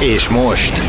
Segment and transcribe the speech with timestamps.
[0.00, 0.82] És most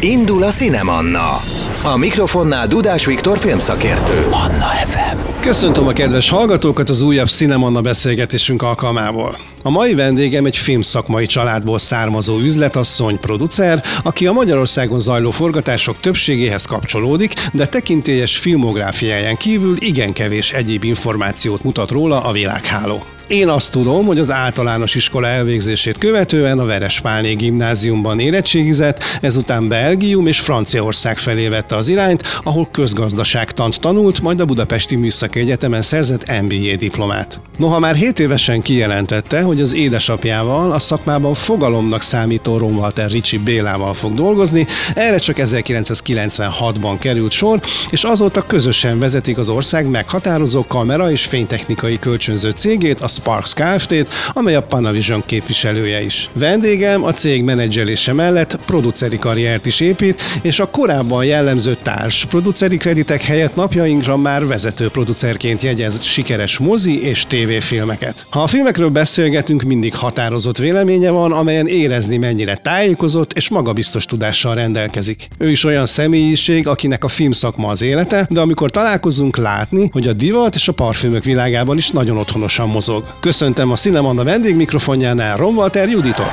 [0.00, 1.40] indul a Cinemanna.
[1.82, 4.26] A mikrofonnál Dudás Viktor filmszakértő.
[4.30, 5.18] Anna FM.
[5.40, 9.38] Köszöntöm a kedves hallgatókat az újabb Cinemanna beszélgetésünk alkalmából.
[9.62, 16.64] A mai vendégem egy filmszakmai családból származó üzletasszony, producer, aki a Magyarországon zajló forgatások többségéhez
[16.64, 23.04] kapcsolódik, de tekintélyes filmográfiáján kívül igen kevés egyéb információt mutat róla a világháló.
[23.30, 30.26] Én azt tudom, hogy az általános iskola elvégzését követően a Verespálné gimnáziumban érettségizett, ezután Belgium
[30.26, 36.40] és Franciaország felé vette az irányt, ahol közgazdaságtant tanult, majd a Budapesti Műszaki Egyetemen szerzett
[36.42, 37.40] MBA diplomát.
[37.58, 43.38] Noha már 7 évesen kijelentette, hogy az édesapjával a szakmában fogalomnak számító Ron Walter Ricci
[43.38, 50.64] Bélával fog dolgozni, erre csak 1996-ban került sor, és azóta közösen vezetik az ország meghatározó
[50.68, 56.28] kamera és fénytechnikai kölcsönző cégét, a Sparks Kft-t, amely a Panavision képviselője is.
[56.32, 62.76] Vendégem a cég menedzselése mellett produceri karriert is épít, és a korábban jellemző társ produceri
[62.76, 68.26] kreditek helyett napjainkra már vezető producerként jegyez sikeres mozi és tévéfilmeket.
[68.30, 74.54] Ha a filmekről beszélgetünk, mindig határozott véleménye van, amelyen érezni mennyire tájékozott és magabiztos tudással
[74.54, 75.28] rendelkezik.
[75.38, 80.12] Ő is olyan személyiség, akinek a filmszakma az élete, de amikor találkozunk látni, hogy a
[80.12, 83.09] divat és a parfümök világában is nagyon otthonosan mozog.
[83.20, 86.32] Köszöntem a Cinemanna vendégmikrofonjánál Ron Walter Juditot.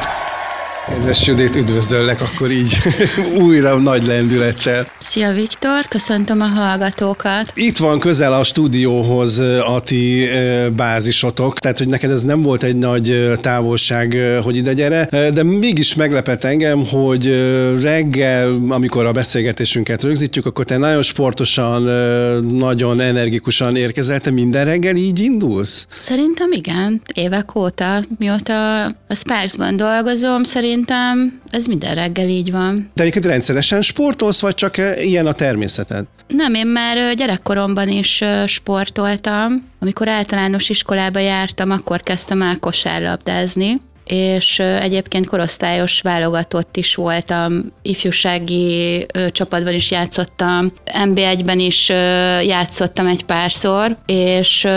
[0.90, 2.78] Kedves Judit, üdvözöllek akkor így
[3.46, 4.88] újra nagy lendülettel.
[5.00, 7.52] Szia Viktor, köszöntöm a hallgatókat.
[7.54, 10.30] Itt van közel a stúdióhoz a ti
[10.76, 15.96] bázisotok, tehát hogy neked ez nem volt egy nagy távolság, hogy ide gyere, de mégis
[15.96, 17.26] meglepett engem, hogy
[17.82, 21.84] reggel, amikor a beszélgetésünket rögzítjük, akkor te nagyon sportosan,
[22.44, 25.88] nagyon energikusan érkezel, te minden reggel így indulsz?
[25.96, 32.90] Szerintem igen, évek óta, mióta a Sparsban dolgozom, szerintem Szerintem ez minden reggel így van.
[32.94, 36.06] De egyébként rendszeresen sportolsz, vagy csak ilyen a természeted?
[36.28, 39.66] Nem, én már gyerekkoromban is sportoltam.
[39.80, 49.06] Amikor általános iskolába jártam, akkor kezdtem el kosárlabdázni és egyébként korosztályos válogatott is voltam, ifjúsági
[49.32, 50.72] csapatban is játszottam,
[51.04, 51.90] MB1-ben is
[52.46, 54.68] játszottam egy párszor, és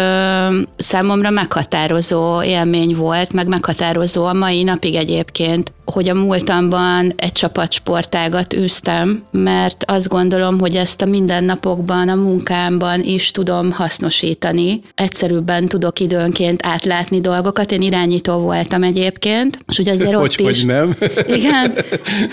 [0.76, 8.54] számomra meghatározó élmény volt, meg meghatározó a mai napig egyébként, hogy a múltamban egy csapatsportágat
[8.54, 14.80] űztem, mert azt gondolom, hogy ezt a mindennapokban, a munkámban is tudom hasznosítani.
[14.94, 17.72] Egyszerűbben tudok időnként átlátni dolgokat.
[17.72, 20.64] Én irányító voltam egyébként, és ugye azért hogy, ott hogy is...
[20.64, 20.94] nem?
[21.36, 21.75] Igen.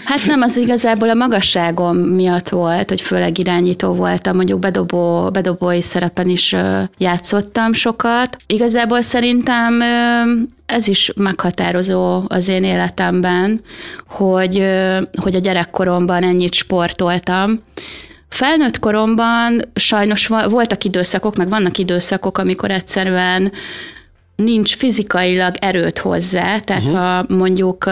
[0.05, 5.81] Hát nem, az igazából a magasságom miatt volt, hogy főleg irányító voltam, mondjuk bedobó, bedobói
[5.81, 6.55] szerepen is
[6.97, 8.37] játszottam sokat.
[8.47, 9.81] Igazából szerintem
[10.65, 13.61] ez is meghatározó az én életemben,
[14.07, 14.63] hogy,
[15.21, 17.61] hogy a gyerekkoromban ennyit sportoltam.
[18.29, 23.51] Felnőtt koromban sajnos voltak időszakok, meg vannak időszakok, amikor egyszerűen
[24.37, 26.97] nincs fizikailag erőt hozzá, tehát uh-huh.
[26.97, 27.89] ha mondjuk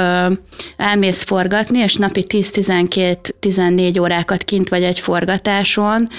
[0.77, 6.09] elmész forgatni, és napi 10-12-14 órákat kint vagy egy forgatáson,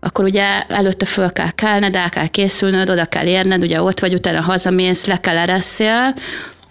[0.00, 4.14] akkor ugye előtte föl kell kelned, el kell készülnöd, oda kell érned, ugye ott vagy,
[4.14, 6.14] utána hazamész, le kell ereszél,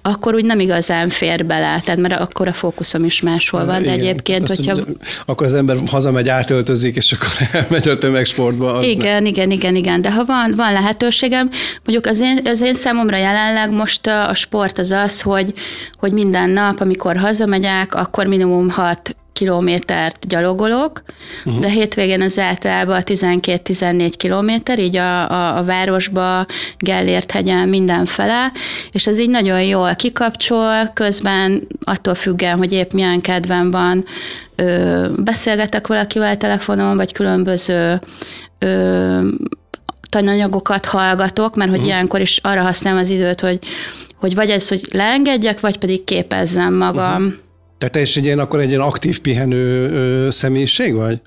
[0.01, 3.91] akkor úgy nem igazán fér bele, tehát mert akkor a fókuszom is máshol van, de
[3.91, 4.83] egyébként, azt, hogyha...
[5.25, 7.27] Akkor az ember hazamegy, átöltözik, és akkor
[7.61, 8.73] elmegy a tömegsportba.
[8.73, 9.25] Az igen, nem.
[9.25, 11.49] igen, igen, igen, de ha van, van lehetőségem,
[11.83, 15.53] mondjuk az én, az én számomra jelenleg most a, a sport az az, hogy,
[15.97, 21.01] hogy minden nap, amikor hazamegyek, akkor minimum hat kilométert gyalogolok,
[21.45, 21.61] uh-huh.
[21.61, 26.45] de hétvégén az általában 12-14 kilométer, így a, a, a városba,
[26.77, 28.51] Gellért hegyen mindenfele,
[28.91, 34.05] és ez így nagyon jól kikapcsol, közben attól függően, hogy épp milyen kedvem van,
[34.55, 38.01] ö, beszélgetek valakivel telefonon, vagy különböző
[38.59, 39.19] ö,
[40.09, 41.93] tananyagokat hallgatok, mert hogy uh-huh.
[41.93, 43.59] ilyenkor is arra használom az időt, hogy,
[44.15, 47.23] hogy vagy ez, hogy leengedjek, vagy pedig képezzem magam.
[47.23, 47.47] Uh-huh.
[47.79, 51.21] Tehát te is egy ilyen, akkor egy ilyen aktív pihenő ö, személyiség vagy?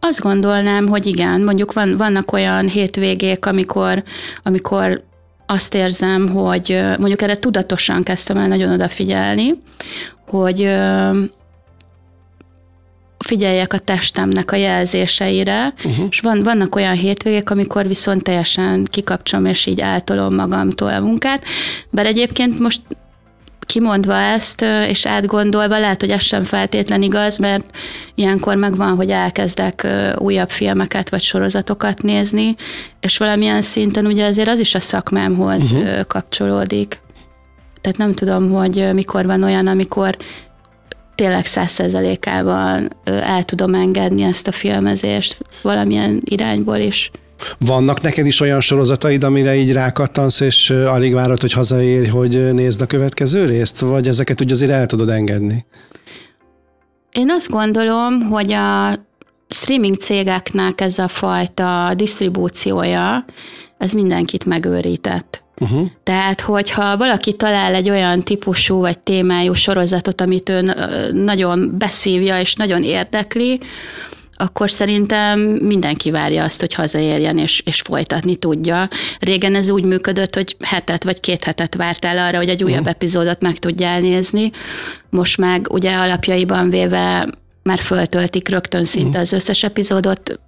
[0.00, 1.40] Azt gondolnám, hogy igen.
[1.40, 4.02] Mondjuk van, vannak olyan hétvégék, amikor,
[4.42, 5.04] amikor
[5.46, 9.54] azt érzem, hogy mondjuk erre tudatosan kezdtem el nagyon odafigyelni,
[10.26, 10.70] hogy
[13.18, 16.06] figyeljek a testemnek a jelzéseire, uh-huh.
[16.10, 21.44] és van, vannak olyan hétvégék, amikor viszont teljesen kikapcsolom, és így eltolom magamtól a munkát,
[21.90, 22.80] bár egyébként most
[23.66, 27.76] kimondva ezt, és átgondolva, lehet, hogy ez sem feltétlen igaz, mert
[28.14, 29.86] ilyenkor megvan, hogy elkezdek
[30.18, 32.54] újabb filmeket vagy sorozatokat nézni,
[33.00, 36.06] és valamilyen szinten ugye azért az is a szakmámhoz uh-huh.
[36.06, 37.00] kapcsolódik.
[37.80, 40.16] Tehát nem tudom, hogy mikor van olyan, amikor
[41.14, 47.10] tényleg százszerzelékában el tudom engedni ezt a filmezést valamilyen irányból is.
[47.58, 52.80] Vannak neked is olyan sorozataid, amire így rákattansz, és alig várod, hogy hazaérj, hogy nézd
[52.82, 55.64] a következő részt, vagy ezeket úgy azért el tudod engedni?
[57.12, 58.98] Én azt gondolom, hogy a
[59.48, 63.24] streaming cégeknek ez a fajta disztribúciója,
[63.78, 65.44] ez mindenkit megőrített.
[65.60, 65.86] Uh-huh.
[66.02, 70.74] Tehát, hogyha valaki talál egy olyan típusú vagy témájú sorozatot, amit ő
[71.12, 73.60] nagyon beszívja és nagyon érdekli,
[74.36, 78.88] akkor szerintem mindenki várja azt, hogy hazaérjen és, és folytatni tudja.
[79.18, 82.94] Régen ez úgy működött, hogy hetet vagy két hetet vártál arra, hogy egy újabb uh-huh.
[82.94, 84.50] epizódot meg tudjál nézni.
[85.10, 87.28] Most meg ugye alapjaiban véve
[87.62, 89.18] már föltöltik rögtön szinte mhm.
[89.18, 90.40] az összes epizódot,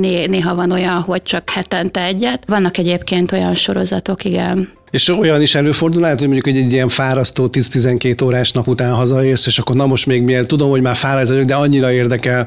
[0.00, 2.42] Né- néha van olyan, hogy csak hetente egyet.
[2.46, 4.68] Vannak egyébként olyan sorozatok, igen.
[4.94, 8.92] És olyan is előfordul, lehet, hogy mondjuk egy, egy ilyen fárasztó 10-12 órás nap után
[8.92, 12.46] hazaérsz, és akkor na most még miért tudom, hogy már fáradt vagyok, de annyira érdekel,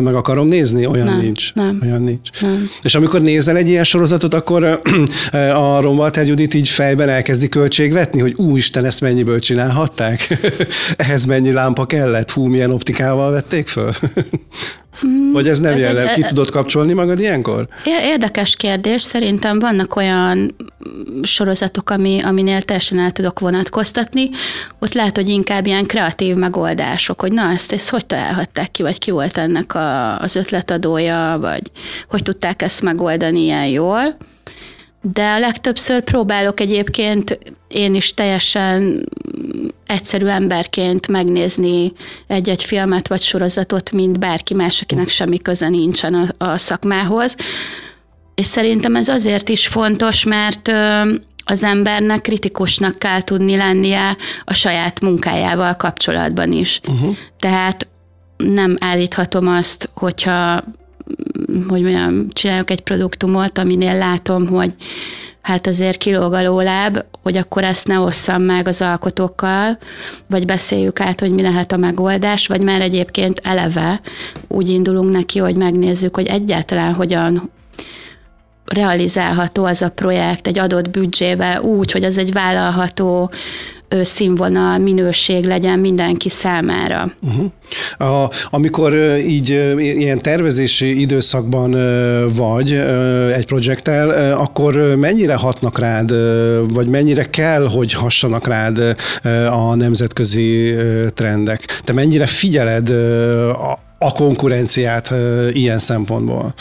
[0.00, 1.54] meg akarom nézni, olyan nem, nincs.
[1.54, 2.40] Nem, olyan nincs.
[2.40, 2.68] Nem.
[2.82, 4.80] És amikor nézel egy ilyen sorozatot, akkor
[5.54, 10.38] a Romvalter Judit így fejben elkezdi költségvetni, hogy úristen, ezt mennyiből csinálhatták?
[10.96, 12.30] Ehhez mennyi lámpa kellett?
[12.30, 13.90] Hú, milyen optikával vették föl?
[15.32, 15.82] Vagy ez nem ez?
[15.82, 17.68] Egy, Ki tudod kapcsolni magad ilyenkor?
[17.84, 19.02] Érdekes kérdés.
[19.02, 20.54] Szerintem vannak olyan
[21.22, 24.30] sorozatok, ami, aminél teljesen el tudok vonatkoztatni.
[24.78, 28.98] Ott lehet, hogy inkább ilyen kreatív megoldások, hogy na, ezt, ezt hogy találhatták ki, vagy
[28.98, 31.62] ki volt ennek a, az ötletadója, vagy
[32.08, 34.16] hogy tudták ezt megoldani ilyen jól.
[35.12, 39.04] De a legtöbbször próbálok egyébként én is teljesen
[39.86, 41.92] egyszerű emberként megnézni
[42.26, 47.36] egy-egy filmet vagy sorozatot, mint bárki más, akinek semmi köze nincsen a, a szakmához.
[48.34, 50.72] És szerintem ez azért is fontos, mert
[51.44, 56.80] az embernek kritikusnak kell tudni lennie a saját munkájával kapcsolatban is.
[56.88, 57.16] Uh-huh.
[57.38, 57.88] Tehát
[58.36, 60.64] nem állíthatom azt, hogyha
[61.68, 64.72] hogy mondjam, csinálok egy produktumot, aminél látom, hogy
[65.42, 69.78] hát azért kilóg a lóláb, hogy akkor ezt ne osszam meg az alkotókkal,
[70.26, 74.00] vagy beszéljük át, hogy mi lehet a megoldás, vagy már egyébként eleve
[74.48, 77.50] úgy indulunk neki, hogy megnézzük, hogy egyáltalán hogyan
[78.64, 83.30] realizálható az a projekt egy adott büdzsével úgy, hogy az egy vállalható
[84.02, 87.12] színvonal, minőség legyen mindenki számára.
[87.22, 87.50] Uh-huh.
[88.10, 89.48] A, amikor így
[89.78, 91.70] ilyen tervezési időszakban
[92.34, 92.72] vagy
[93.32, 96.12] egy projekttel, akkor mennyire hatnak rád,
[96.74, 98.96] vagy mennyire kell, hogy hassanak rád
[99.50, 100.74] a nemzetközi
[101.14, 101.80] trendek?
[101.84, 102.90] Te mennyire figyeled
[103.50, 105.14] a, a konkurenciát
[105.52, 106.54] ilyen szempontból?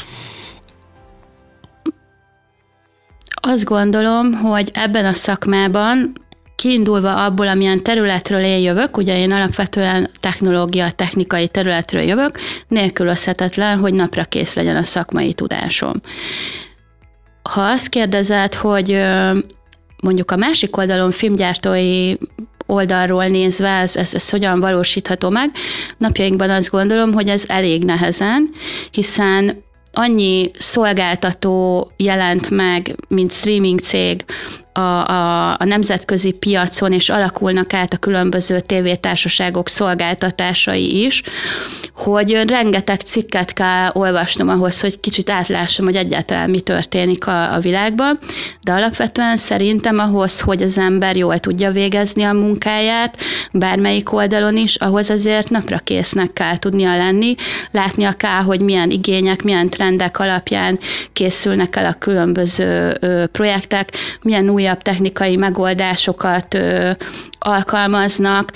[3.45, 6.13] Azt gondolom, hogy ebben a szakmában
[6.55, 13.94] kiindulva abból, amilyen területről én jövök, ugye én alapvetően technológia, technikai területről jövök, nélkülözhetetlen, hogy
[13.94, 16.01] napra kész legyen a szakmai tudásom.
[17.44, 19.01] Ha azt kérdezed, hogy
[20.01, 22.13] mondjuk a másik oldalon filmgyártói
[22.65, 25.51] oldalról nézve ez, ez, ez hogyan valósítható meg,
[25.97, 28.50] napjainkban azt gondolom, hogy ez elég nehezen,
[28.91, 29.63] hiszen
[29.94, 34.25] annyi szolgáltató jelent meg, mint streaming cég,
[34.73, 41.21] a, a, a nemzetközi piacon, és alakulnak át a különböző tévétársaságok szolgáltatásai is,
[41.93, 47.59] hogy rengeteg cikket kell olvasnom ahhoz, hogy kicsit átlássam, hogy egyáltalán mi történik a, a
[47.59, 48.19] világban,
[48.62, 53.17] de alapvetően szerintem ahhoz, hogy az ember jól tudja végezni a munkáját,
[53.51, 57.36] bármelyik oldalon is, ahhoz azért napra késznek kell tudnia lenni,
[57.71, 60.79] látnia kell, hogy milyen igények, milyen trendek alapján
[61.13, 62.98] készülnek el a különböző
[63.31, 66.91] projektek, milyen új újabb technikai megoldásokat ö,
[67.39, 68.51] alkalmaznak,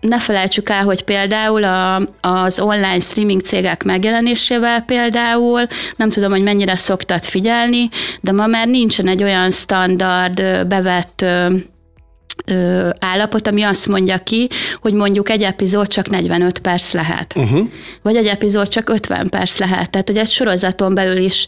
[0.00, 5.66] ne felejtsük el, hogy például a, az online streaming cégek megjelenésével például,
[5.96, 7.88] nem tudom, hogy mennyire szoktad figyelni,
[8.20, 14.48] de ma már nincsen egy olyan standard bevett ö, állapot, ami azt mondja ki,
[14.80, 17.34] hogy mondjuk egy epizód csak 45 perc lehet.
[17.36, 17.68] Uh-huh.
[18.02, 19.90] Vagy egy epizód csak 50 perc lehet.
[19.90, 21.46] Tehát, hogy egy sorozaton belül is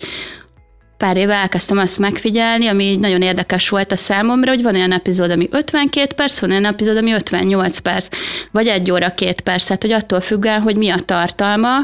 [0.99, 5.31] pár éve elkezdtem azt megfigyelni, ami nagyon érdekes volt a számomra, hogy van olyan epizód,
[5.31, 8.09] ami 52 perc, van olyan epizód, ami 58 perc,
[8.51, 11.77] vagy egy óra két perc, tehát hogy attól függően, hogy mi a tartalma,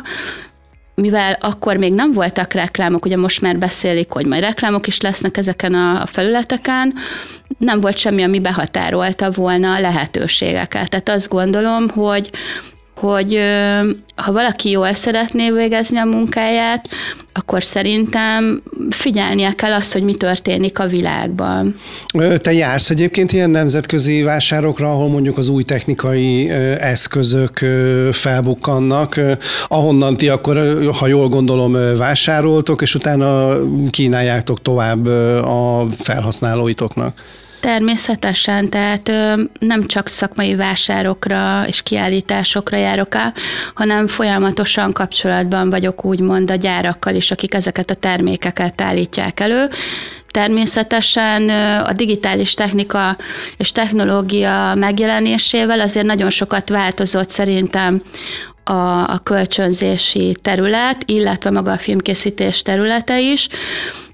[0.95, 5.37] mivel akkor még nem voltak reklámok, ugye most már beszélik, hogy majd reklámok is lesznek
[5.37, 6.95] ezeken a felületeken,
[7.59, 10.91] nem volt semmi, ami behatárolta volna a lehetőségeket.
[10.91, 12.31] Tehát azt gondolom, hogy
[12.95, 13.39] hogy
[14.17, 16.89] ha valaki jól szeretné végezni a munkáját,
[17.33, 21.75] akkor szerintem figyelnie kell azt, hogy mi történik a világban.
[22.41, 27.67] Te jársz egyébként ilyen nemzetközi vásárokra, ahol mondjuk az új technikai eszközök
[28.13, 29.21] felbukkannak,
[29.67, 33.57] ahonnan ti akkor, ha jól gondolom, vásároltok, és utána
[33.91, 35.07] kínáljátok tovább
[35.45, 37.21] a felhasználóitoknak?
[37.65, 43.33] Természetesen, tehát ö, nem csak szakmai vásárokra és kiállításokra járok el,
[43.75, 49.69] hanem folyamatosan kapcsolatban vagyok úgymond a gyárakkal is, akik ezeket a termékeket állítják elő.
[50.31, 53.17] Természetesen a digitális technika
[53.57, 58.03] és technológia megjelenésével azért nagyon sokat változott szerintem
[58.65, 58.73] a,
[59.11, 63.49] a kölcsönzési terület, illetve maga a filmkészítés területe is,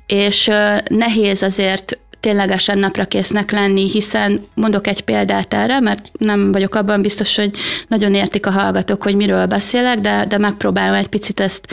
[0.07, 0.51] és
[0.89, 7.03] nehéz azért ténylegesen napra késznek lenni, hiszen mondok egy példát erre, mert nem vagyok abban
[7.03, 7.51] biztos, hogy
[7.89, 11.67] nagyon értik a hallgatók, hogy miről beszélek, de, de megpróbálom egy picit ezt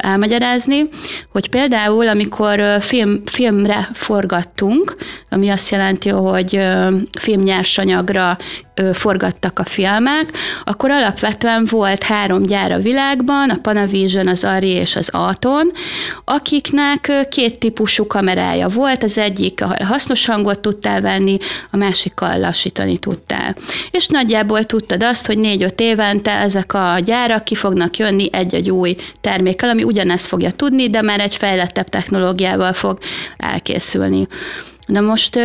[0.00, 0.88] elmagyarázni,
[1.32, 4.96] hogy például, amikor film, filmre forgattunk,
[5.30, 6.60] ami azt jelenti, hogy
[7.18, 8.38] filmnyersanyagra
[8.92, 10.32] forgattak a filmek,
[10.64, 15.70] akkor alapvetően volt három gyár a világban, a Panavision, az Ari és az Aton,
[16.24, 21.36] akiknek két típusú kamerája volt, az egyik hasznos hangot tudtál venni,
[21.70, 23.56] a másikkal lassítani tudtál.
[23.90, 28.96] És nagyjából tudtad azt, hogy négy-öt évente ezek a gyárak ki fognak jönni egy-egy új
[29.20, 32.98] termék termékkel, ami ugyanezt fogja tudni, de már egy fejlettebb technológiával fog
[33.36, 34.26] elkészülni.
[34.86, 35.38] Na most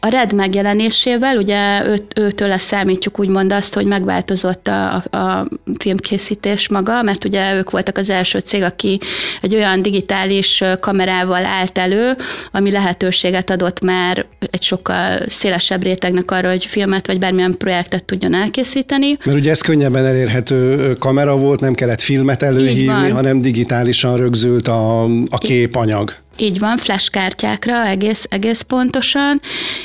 [0.00, 7.02] a RED megjelenésével, ugye őt, őtől számítjuk úgymond azt, hogy megváltozott a, a filmkészítés maga,
[7.02, 9.00] mert ugye ők voltak az első cég, aki
[9.40, 12.16] egy olyan digitális kamerával állt elő,
[12.52, 18.34] ami lehetőséget adott már egy sokkal szélesebb rétegnek arra, hogy filmet vagy bármilyen projektet tudjon
[18.34, 19.18] elkészíteni.
[19.24, 25.04] Mert ugye ez könnyebben elérhető kamera volt, nem kellett filmet előhívni, hanem digitálisan rögzült a,
[25.04, 26.14] a képanyag.
[26.36, 29.40] Így van, flashkártyákra egész, egész pontosan.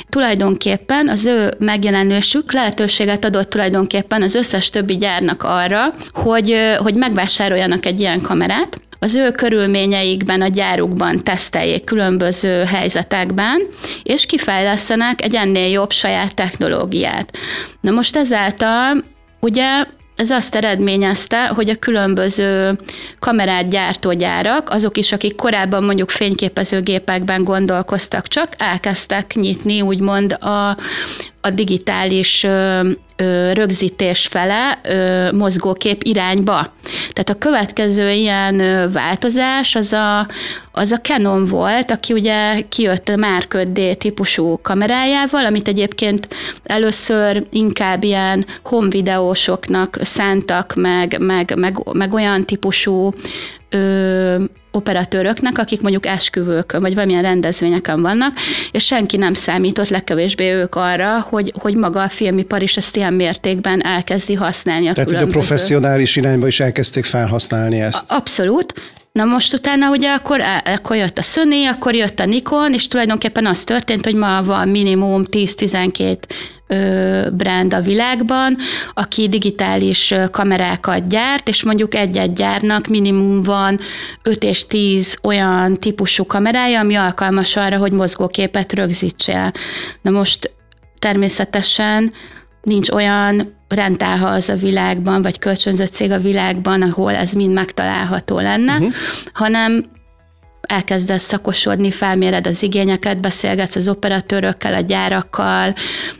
[0.08, 7.86] Tulajdonképpen az ő megjelenésük lehetőséget adott tulajdonképpen az összes többi gyárnak arra, hogy, hogy megvásároljanak
[7.86, 13.66] egy ilyen kamerát, az ő körülményeikben, a gyárukban teszteljék különböző helyzetekben,
[14.02, 17.36] és kifejlesztenek egy ennél jobb saját technológiát.
[17.80, 19.04] Na most ezáltal
[19.40, 19.84] ugye
[20.16, 22.78] ez azt eredményezte, hogy a különböző
[23.18, 24.12] kamerát gyártó
[24.70, 30.68] azok is, akik korábban mondjuk fényképezőgépekben gondolkoztak csak, elkezdtek nyitni úgymond a,
[31.40, 32.46] a digitális
[33.52, 34.80] rögzítés fele
[35.32, 36.72] mozgókép irányba.
[37.12, 40.28] Tehát a következő ilyen változás az a,
[40.72, 46.28] az a Canon volt, aki ugye kijött a Mark D típusú kamerájával, amit egyébként
[46.62, 53.12] először inkább ilyen home videósoknak szántak, meg, meg, meg, meg olyan típusú
[53.70, 58.32] ö, operatőröknek, akik mondjuk esküvőkön vagy valamilyen rendezvényeken vannak,
[58.72, 63.14] és senki nem számított, legkevésbé ők arra, hogy, hogy maga a filmipar is ezt ilyen
[63.14, 64.88] mértékben elkezdi használni.
[64.88, 65.36] A Tehát, különböző...
[65.38, 68.04] hogy a professzionális irányba is elkezdték felhasználni ezt.
[68.08, 68.74] Abszolút.
[69.16, 73.46] Na most utána ugye akkor, akkor jött a Sony, akkor jött a Nikon, és tulajdonképpen
[73.46, 76.18] az történt, hogy ma van minimum 10-12
[77.32, 78.56] brand a világban,
[78.94, 83.78] aki digitális kamerákat gyárt, és mondjuk egy-egy gyárnak minimum van
[84.22, 89.52] 5 és 10 olyan típusú kamerája, ami alkalmas arra, hogy mozgóképet rögzítsél.
[90.02, 90.50] Na most
[90.98, 92.12] természetesen
[92.62, 98.72] nincs olyan rendtálház a világban, vagy kölcsönzött cég a világban, ahol ez mind megtalálható lenne,
[98.72, 98.92] uh-huh.
[99.32, 99.84] hanem
[100.60, 105.74] elkezdesz szakosodni, felméred az igényeket, beszélgetsz az operatőrökkel, a gyárakkal,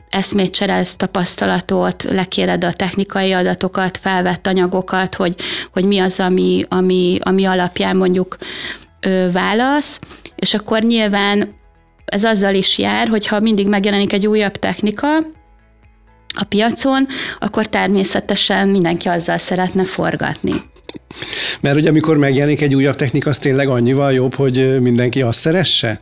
[0.09, 5.35] eszmét cserélsz tapasztalatot, lekéred a technikai adatokat, felvett anyagokat, hogy,
[5.73, 8.37] hogy mi az, ami, ami, ami alapján mondjuk
[9.01, 9.99] ö, válasz,
[10.37, 11.55] és akkor nyilván
[12.05, 15.09] ez azzal is jár, hogy ha mindig megjelenik egy újabb technika,
[16.37, 17.07] a piacon,
[17.39, 20.53] akkor természetesen mindenki azzal szeretne forgatni.
[21.61, 26.01] Mert ugye amikor megjelenik egy újabb technika, az tényleg annyival jobb, hogy mindenki azt szeresse?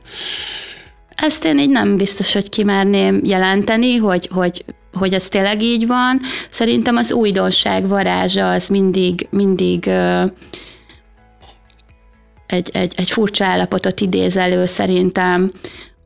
[1.14, 6.20] Ezt én így nem biztos, hogy kimerném jelenteni, hogy, hogy, hogy ez tényleg így van.
[6.50, 9.90] Szerintem az újdonság varázsa az mindig, mindig
[12.46, 15.52] egy, egy, egy furcsa állapotot idéz elő szerintem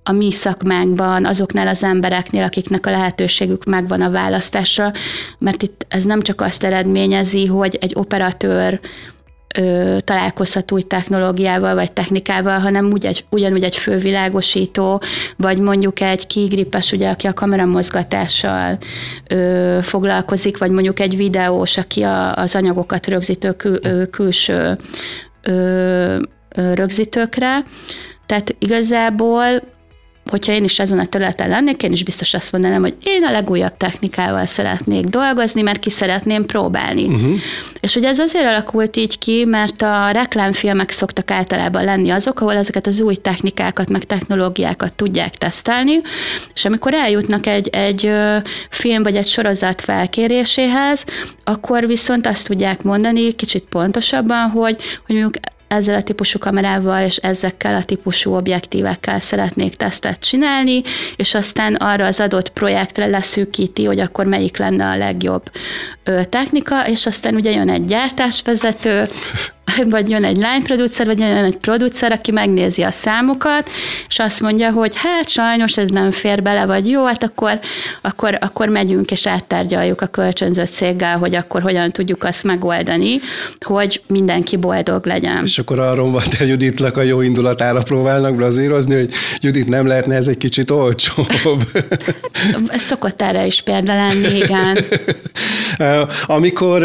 [0.08, 4.92] a mi szakmánkban, azoknál az embereknél, akiknek a lehetőségük megvan a választásra,
[5.38, 8.80] mert itt ez nem csak azt eredményezi, hogy egy operatőr
[9.58, 15.02] ö, találkozhat új technológiával vagy technikával, hanem úgy egy, ugyanúgy egy fővilágosító,
[15.36, 18.78] vagy mondjuk egy kigripes, ugye, aki a kameramozgatással
[19.28, 24.76] ö, foglalkozik, vagy mondjuk egy videós, aki a, az anyagokat rögzítő kül, ö, külső
[25.42, 26.16] ö,
[26.48, 27.64] ö, rögzítőkre.
[28.26, 29.62] Tehát igazából
[30.30, 33.30] hogyha én is ezen a területen lennék, én is biztos azt mondanám, hogy én a
[33.30, 37.04] legújabb technikával szeretnék dolgozni, mert ki szeretném próbálni.
[37.04, 37.38] Uh-huh.
[37.80, 42.56] És ugye ez azért alakult így ki, mert a reklámfilmek szoktak általában lenni azok, ahol
[42.56, 46.00] ezeket az új technikákat, meg technológiákat tudják tesztelni,
[46.54, 48.10] és amikor eljutnak egy, egy
[48.70, 51.04] film vagy egy sorozat felkéréséhez,
[51.44, 55.34] akkor viszont azt tudják mondani kicsit pontosabban, hogy, hogy mondjuk
[55.68, 60.82] ezzel a típusú kamerával és ezekkel a típusú objektívekkel szeretnék tesztet csinálni,
[61.16, 65.50] és aztán arra az adott projektre leszűkíti, hogy akkor melyik lenne a legjobb
[66.28, 69.08] technika, és aztán ugye jön egy gyártásvezető,
[69.90, 73.70] vagy jön egy lányproducer, vagy jön egy producer, aki megnézi a számokat,
[74.08, 77.58] és azt mondja, hogy hát sajnos ez nem fér bele, vagy jó, hát akkor,
[78.00, 83.20] akkor, akkor megyünk és áttárgyaljuk a kölcsönzött céggel, hogy akkor hogyan tudjuk azt megoldani,
[83.60, 85.44] hogy mindenki boldog legyen.
[85.44, 89.10] És akkor arról van, te Juditnak a jó indulatára próbálnak brazírozni, hogy
[89.40, 91.26] Judit nem lehetne ez egy kicsit olcsóbb.
[92.66, 94.78] Ez szokott erre is példa lenni, igen.
[96.26, 96.80] Amikor,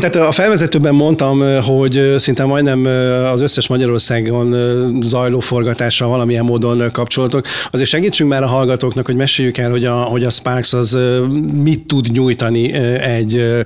[0.00, 2.84] tehát a felvezetőben mondtam, hogy szinte majdnem
[3.32, 4.54] az összes Magyarországon
[5.02, 7.46] zajló forgatással valamilyen módon kapcsolatok.
[7.70, 10.98] Azért segítsünk már a hallgatóknak, hogy meséljük el, hogy a, hogy a Sparks az
[11.62, 13.62] mit tud nyújtani egy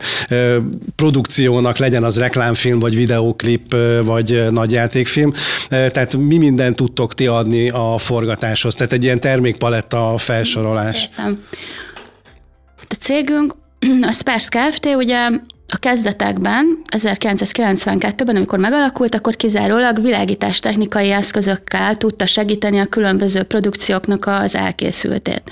[0.96, 5.32] produkciónak, legyen az reklámfilm, vagy videóklip, vagy nagyjátékfilm.
[5.68, 8.74] Tehát mi mindent tudtok ti adni a forgatáshoz?
[8.74, 11.08] Tehát egy ilyen termékpaletta felsorolás.
[11.10, 11.42] Értem.
[12.88, 13.54] A cégünk,
[14.00, 14.86] a Spars Kft.
[14.96, 15.28] ugye
[15.68, 24.26] a kezdetekben, 1992-ben, amikor megalakult, akkor kizárólag világítás technikai eszközökkel tudta segíteni a különböző produkcióknak
[24.26, 25.42] az elkészültét.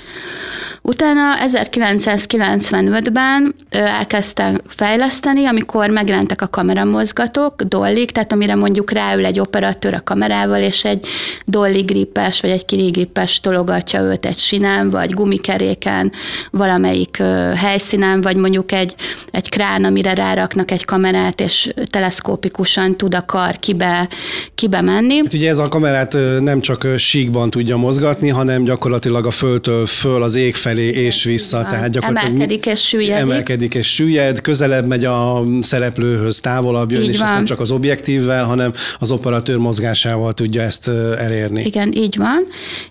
[0.85, 9.93] Utána 1995-ben elkezdtem fejleszteni, amikor megjelentek a kameramozgatók, dollik, tehát amire mondjuk ráül egy operatőr
[9.93, 11.07] a kamerával, és egy
[11.45, 16.11] dolly gripes, vagy egy kirigripes tologatja őt egy sinem, vagy gumikeréken,
[16.51, 17.17] valamelyik
[17.55, 18.95] helyszínen, vagy mondjuk egy,
[19.31, 24.09] egy krán, amire ráraknak egy kamerát, és teleszkópikusan tud a kar kibe,
[24.55, 25.17] kibe menni.
[25.17, 30.23] Hát ugye ez a kamerát nem csak síkban tudja mozgatni, hanem gyakorlatilag a földtől föl
[30.23, 31.57] az ég felé és vissza.
[31.57, 31.67] Van.
[31.67, 33.19] Tehát gyakorlatilag emelkedik és süllyed.
[33.19, 37.25] Emelkedik és süllyed, közelebb megy a szereplőhöz, távolabb jön, így és van.
[37.25, 40.87] ezt nem csak az objektívvel, hanem az operatőr mozgásával tudja ezt
[41.17, 41.63] elérni.
[41.63, 42.45] Igen, így van.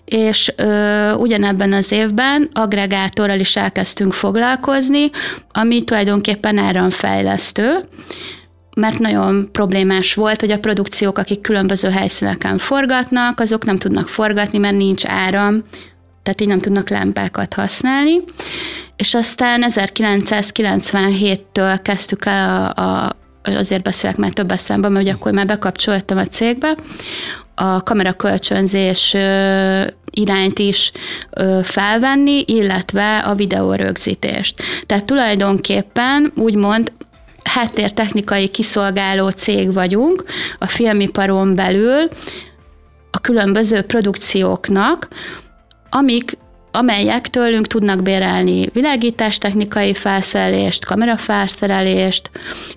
[0.05, 5.09] És ö, ugyanebben az évben agregátorral is elkezdtünk foglalkozni,
[5.51, 6.57] ami tulajdonképpen
[7.03, 7.79] áramfejlesztő,
[8.75, 14.57] mert nagyon problémás volt, hogy a produkciók, akik különböző helyszíneken forgatnak, azok nem tudnak forgatni,
[14.57, 15.63] mert nincs áram,
[16.23, 18.19] tehát így nem tudnak lámpákat használni.
[18.95, 25.31] És aztán 1997-től kezdtük el a, a azért beszélek már több eszembe, mert ugye akkor
[25.31, 26.75] már bekapcsoltam a cégbe,
[27.55, 29.15] a kamerakölcsönzés
[30.11, 30.91] irányt is
[31.63, 34.61] felvenni, illetve a videórögzítést.
[34.85, 36.91] Tehát tulajdonképpen úgymond
[37.43, 40.23] háttértechnikai kiszolgáló cég vagyunk
[40.57, 42.07] a filmiparon belül,
[43.11, 45.07] a különböző produkcióknak,
[45.89, 46.37] amik
[46.75, 52.29] amelyek tőlünk tudnak bérelni világítástechnikai felszerelést, kamerafelszerelést,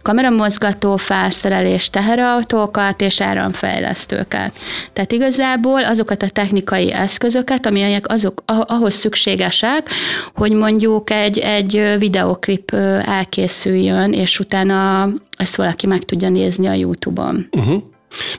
[0.02, 4.56] kameramozgató felszerelést, teherautókat és áramfejlesztőket.
[4.92, 9.88] Tehát igazából azokat a technikai eszközöket, amelyek azok ahhoz szükségesek,
[10.34, 17.48] hogy mondjuk egy, egy videoklip elkészüljön, és utána ezt valaki meg tudja nézni a YouTube-on.
[17.50, 17.82] Uh-huh.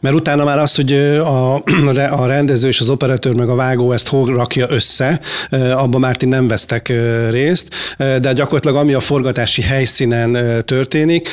[0.01, 1.55] Mert utána már az, hogy a,
[2.21, 5.19] a rendező és az operatőr meg a vágó ezt hol rakja össze,
[5.51, 6.93] abban már ti nem vesztek
[7.29, 11.29] részt, de gyakorlatilag ami a forgatási helyszínen történik,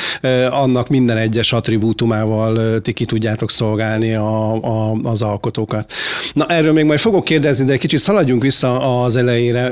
[0.49, 5.91] annak minden egyes attribútumával ti ki tudjátok szolgálni a, a, az alkotókat.
[6.33, 9.71] Na erről még majd fogok kérdezni, de kicsit szaladjunk vissza az elejére.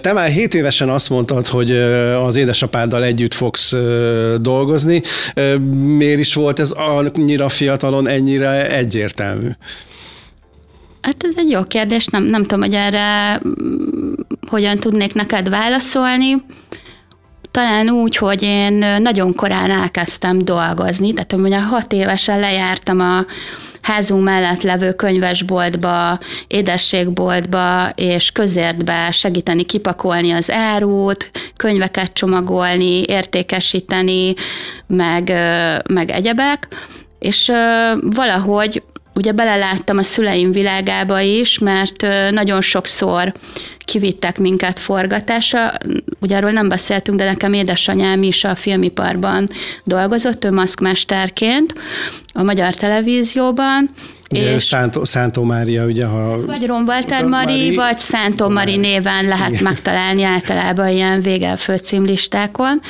[0.00, 1.70] Te már 7 évesen azt mondtad, hogy
[2.24, 3.74] az édesapáddal együtt fogsz
[4.40, 5.02] dolgozni.
[5.96, 9.48] Miért is volt ez annyira fiatalon ennyire egyértelmű?
[11.00, 14.12] Hát ez egy jó kérdés, nem, nem tudom, hogy erre mm,
[14.48, 16.44] hogyan tudnék neked válaszolni.
[17.50, 23.24] Talán úgy, hogy én nagyon korán elkezdtem dolgozni, tehát mondja, hat évesen lejártam a
[23.82, 34.34] házunk mellett levő könyvesboltba, édességboltba és közértbe segíteni kipakolni az árut, könyveket csomagolni, értékesíteni,
[34.86, 35.32] meg,
[35.88, 36.68] meg egyebek
[37.20, 37.52] és
[38.00, 38.82] valahogy
[39.14, 43.32] ugye beleláttam a szüleim világába is, mert nagyon sokszor
[43.78, 45.72] kivittek minket forgatásra.
[46.20, 49.48] Ugye arról nem beszéltünk, de nekem édesanyám is a filmiparban
[49.84, 51.74] dolgozott, ő maszkmesterként
[52.32, 53.90] a magyar televízióban,
[54.30, 56.46] Ugye és Szántó, Szántó Mária, ugye, ha...
[56.46, 59.62] Vagy Rombalter Mari, vagy Szántó Mari néven lehet Igen.
[59.62, 62.80] megtalálni általában ilyen végel címlistákon.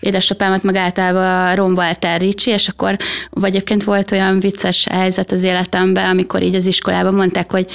[0.00, 2.96] Édesapámat meg általában Rombalter Ricsi, és akkor
[3.30, 7.66] vagy egyébként volt olyan vicces helyzet az életemben, amikor így az iskolában mondták, hogy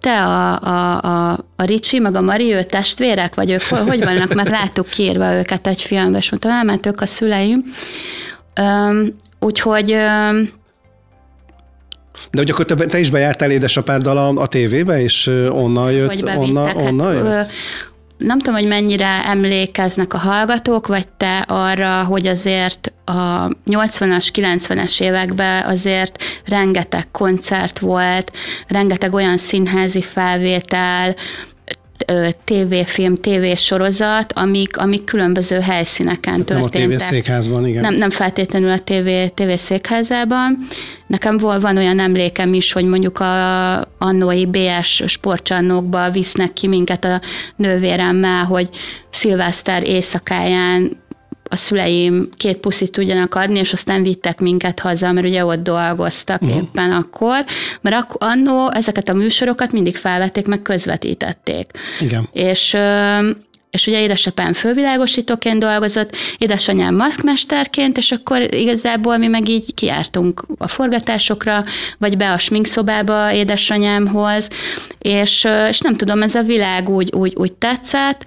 [0.00, 4.34] te a, a, a, a Ricsi, meg a Mari, ő testvérek, vagy ők hogy vannak,
[4.34, 7.64] mert láttuk kiírva őket egy filmbe, és mondtam, elment ők a szüleim.
[8.60, 9.06] Um,
[9.38, 10.48] úgyhogy um,
[12.30, 16.24] de hogy akkor te, te is bejártál édesapáddal a, a tévébe, és onnan jött, hogy
[16.36, 17.50] onnan, hát, onnan jött?
[18.18, 25.00] Nem tudom, hogy mennyire emlékeznek a hallgatók, vagy te arra, hogy azért a 80-as, 90-es
[25.00, 28.32] években azért rengeteg koncert volt,
[28.68, 31.14] rengeteg olyan színházi felvétel,
[32.44, 36.56] tévéfilm, tévésorozat, amik, amik különböző helyszíneken történtek.
[36.56, 37.80] Nem a tévészékházban, igen.
[37.80, 40.58] Nem, nem feltétlenül a tévé, tévészékházában.
[41.06, 47.20] Nekem van olyan emlékem is, hogy mondjuk a annói BS sportcsarnokba visznek ki minket a
[47.56, 48.68] nővéremmel, hogy
[49.10, 51.01] szilveszter éjszakáján
[51.52, 56.42] a szüleim két puszit tudjanak adni, és aztán vittek minket haza, mert ugye ott dolgoztak
[56.42, 56.56] uh-huh.
[56.56, 57.44] éppen akkor,
[57.80, 61.70] mert ak- annó ezeket a műsorokat mindig felvették, meg közvetítették.
[62.00, 62.28] Igen.
[62.32, 62.76] És
[63.70, 70.68] és ugye édesapám fővilágosítóként dolgozott, édesanyám maszkmesterként, és akkor igazából mi meg így kiártunk a
[70.68, 71.64] forgatásokra,
[71.98, 74.48] vagy be a sminkszobába édesanyámhoz,
[74.98, 78.24] és, és nem tudom, ez a világ úgy, úgy, úgy tetszett,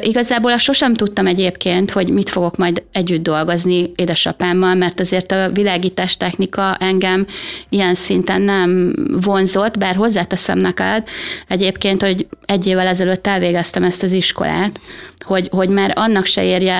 [0.00, 5.50] Igazából azt sosem tudtam egyébként, hogy mit fogok majd együtt dolgozni édesapámmal, mert azért a
[5.52, 7.26] világítás technika engem
[7.68, 11.08] ilyen szinten nem vonzott, bár hozzáteszem neked
[11.48, 14.80] egyébként, hogy egy évvel ezelőtt elvégeztem ezt az iskolát,
[15.24, 16.76] hogy, hogy már annak se érje,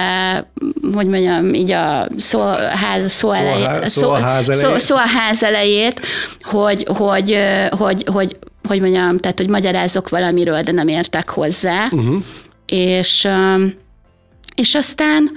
[0.95, 5.09] hogy mondjam, így a szó, ház, szó, szó, elejét, szó, ház elejét, szó, szó a
[5.19, 6.01] ház elejét,
[6.43, 7.39] hogy, hogy,
[7.71, 8.37] hogy, hogy
[8.69, 11.89] hogy mondjam, tehát, hogy magyarázok valamiről, de nem értek hozzá.
[11.91, 12.23] Uh-huh
[12.67, 13.29] és,
[14.55, 15.31] és aztán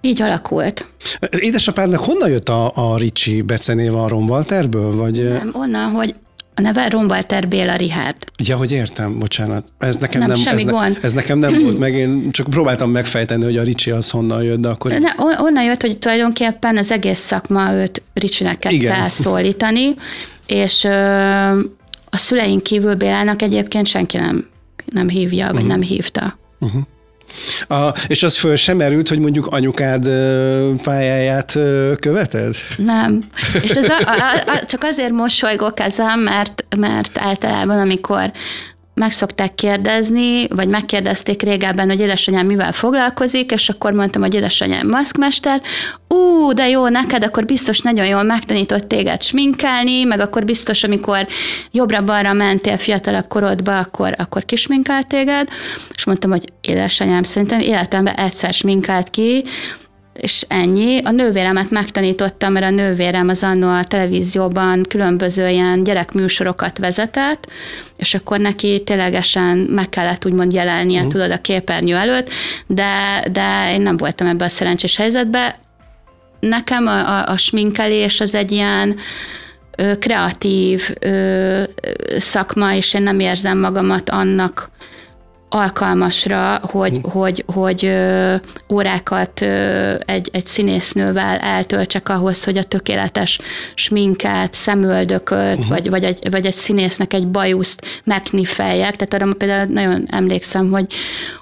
[0.00, 0.86] így alakult.
[1.38, 4.96] Édesapádnak honnan jött a, a Ricsi becenéve a Romwalterből?
[4.96, 5.28] Vagy...
[5.28, 6.14] Nem, onnan, hogy
[6.54, 8.16] a neve Romwalter Béla Richard.
[8.44, 9.68] Ja, hogy értem, bocsánat.
[9.78, 10.92] Ez nekem nem, nem semmi ez, gond.
[10.92, 14.42] Ne, ez nekem nem volt meg, én csak próbáltam megfejteni, hogy a Ricsi az honnan
[14.42, 14.90] jött, de akkor...
[14.90, 19.00] Ne, onnan jött, hogy tulajdonképpen az egész szakma őt Ricsinek kezdte Igen.
[19.00, 19.94] elszólítani,
[20.46, 20.90] és ö,
[22.10, 24.50] a szüleink kívül Bélának egyébként senki nem
[24.92, 25.68] nem hívja, vagy uh-huh.
[25.68, 26.38] nem hívta.
[26.60, 26.82] Uh-huh.
[27.68, 30.08] A, és az föl sem merült, hogy mondjuk anyukád
[30.82, 31.58] pályáját
[32.00, 32.54] követed?
[32.76, 33.24] Nem.
[33.62, 38.32] És ez a, a, a, csak azért mosolygok ezen, mert, mert általában, amikor
[39.02, 44.88] meg szokták kérdezni, vagy megkérdezték régebben, hogy édesanyám mivel foglalkozik, és akkor mondtam, hogy édesanyám
[44.88, 45.60] maszkmester,
[46.08, 51.26] ú, de jó, neked akkor biztos nagyon jól megtanított téged sminkelni, meg akkor biztos, amikor
[51.70, 55.48] jobbra-balra mentél fiatalabb korodba, akkor, akkor kisminkelt téged,
[55.94, 59.44] és mondtam, hogy édesanyám szerintem életemben egyszer sminkelt ki,
[60.12, 61.00] és ennyi.
[61.04, 67.50] A nővéremet megtanítottam, mert a nővérem az annó a televízióban különböző ilyen gyerekműsorokat vezetett,
[67.96, 71.12] és akkor neki ténylegesen meg kellett úgymond jelennie, uh-huh.
[71.12, 72.30] tudod, a képernyő előtt,
[72.66, 75.54] de, de én nem voltam ebben a szerencsés helyzetben.
[76.40, 78.96] Nekem a, a, a sminkelés az egy ilyen
[79.98, 81.62] kreatív ö,
[82.18, 84.70] szakma, és én nem érzem magamat annak,
[85.54, 87.10] alkalmasra, hogy, hm.
[87.10, 87.92] hogy, hogy
[88.72, 89.40] órákat
[90.06, 93.38] egy, egy színésznővel eltöltsek ahhoz, hogy a tökéletes
[93.74, 95.68] sminket, szemöldököt, uh-huh.
[95.68, 98.96] vagy, vagy, egy, vagy egy színésznek egy bajuszt megknifeljek.
[98.96, 100.86] Tehát arra például nagyon emlékszem, hogy,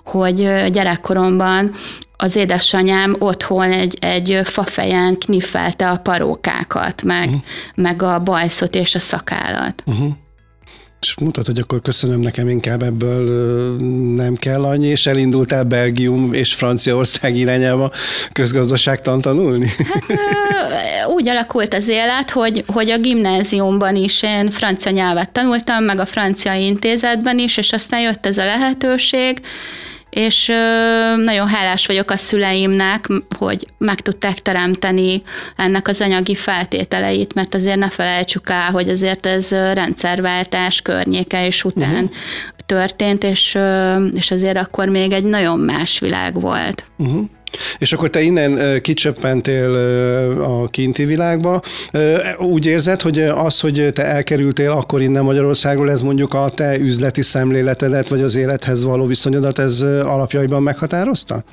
[0.04, 0.36] hogy
[0.70, 1.70] gyerekkoromban
[2.16, 7.42] az édesanyám otthon egy, egy fafejen knifelte a parókákat, meg, uh-huh.
[7.74, 9.82] meg a bajszot és a szakállat.
[9.86, 10.12] Uh-huh
[11.00, 13.76] és mutat, hogy akkor köszönöm nekem inkább ebből
[14.14, 17.92] nem kell annyi, és elindultál Belgium és Franciaország irányába
[18.32, 19.66] közgazdaságtan tanulni?
[20.08, 25.98] Hát úgy alakult az élet, hogy, hogy a gimnáziumban is én francia nyelvet tanultam, meg
[25.98, 29.40] a francia intézetben is, és aztán jött ez a lehetőség,
[30.10, 30.46] és
[31.16, 33.06] nagyon hálás vagyok a szüleimnek,
[33.38, 35.22] hogy meg tudták teremteni
[35.56, 41.64] ennek az anyagi feltételeit, mert azért ne felejtsük el, hogy azért ez rendszerváltás környéke és
[41.64, 42.10] után uh-huh.
[42.66, 43.58] történt, és,
[44.14, 46.84] és azért akkor még egy nagyon más világ volt.
[46.96, 47.28] Uh-huh.
[47.78, 49.74] És akkor te innen kicsöppentél
[50.42, 51.62] a kinti világba.
[52.38, 57.22] Úgy érzed, hogy az, hogy te elkerültél akkor innen Magyarországról, ez mondjuk a te üzleti
[57.22, 61.44] szemléletedet, vagy az élethez való viszonyodat, ez alapjaiban meghatározta?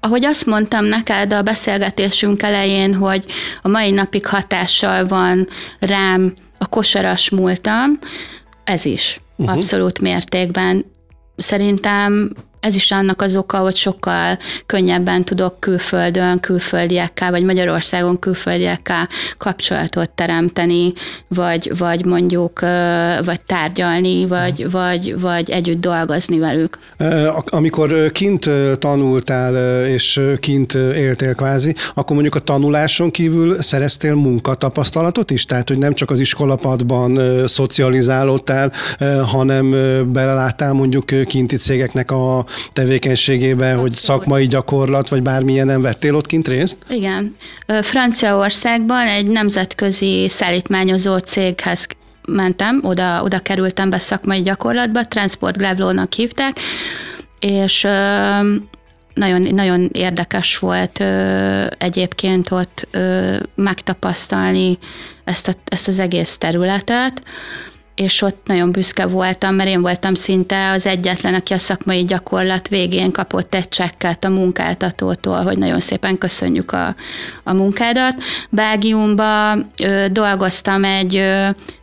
[0.00, 3.24] ahogy azt mondtam neked a beszélgetésünk elején, hogy
[3.62, 5.48] a mai napig hatással van
[5.78, 7.98] rám a kosaras múltam,
[8.64, 9.56] ez is uh-huh.
[9.56, 10.84] abszolút mértékben.
[11.36, 12.32] Szerintem
[12.66, 20.10] ez is annak az oka, hogy sokkal könnyebben tudok külföldön, külföldiekkel, vagy Magyarországon külföldiekkel kapcsolatot
[20.10, 20.92] teremteni,
[21.28, 22.60] vagy, vagy mondjuk,
[23.24, 26.78] vagy tárgyalni, vagy, vagy, vagy együtt dolgozni velük.
[27.46, 35.44] Amikor kint tanultál, és kint éltél kvázi, akkor mondjuk a tanuláson kívül szereztél munkatapasztalatot is?
[35.44, 38.72] Tehát, hogy nem csak az iskolapadban szocializálódtál,
[39.26, 39.70] hanem
[40.12, 43.80] beleláttál mondjuk kinti cégeknek a tevékenységében, Abszolút.
[43.80, 46.78] hogy szakmai gyakorlat, vagy bármilyen nem vettél ott kint részt?
[46.88, 47.36] Igen.
[47.82, 51.86] Franciaországban egy nemzetközi szállítmányozó céghez
[52.26, 56.58] mentem, oda, oda kerültem be szakmai gyakorlatba, Transport Glavlónak hívták,
[57.40, 57.86] és
[59.14, 64.78] nagyon, nagyon érdekes volt ö, egyébként ott ö, megtapasztalni
[65.24, 67.22] ezt, a, ezt az egész területet
[67.96, 72.68] és ott nagyon büszke voltam, mert én voltam szinte az egyetlen, aki a szakmai gyakorlat
[72.68, 76.94] végén kapott egy csekket a munkáltatótól, hogy nagyon szépen köszönjük a,
[77.44, 78.14] a munkádat.
[78.50, 79.54] Belgiumba
[80.10, 81.22] dolgoztam egy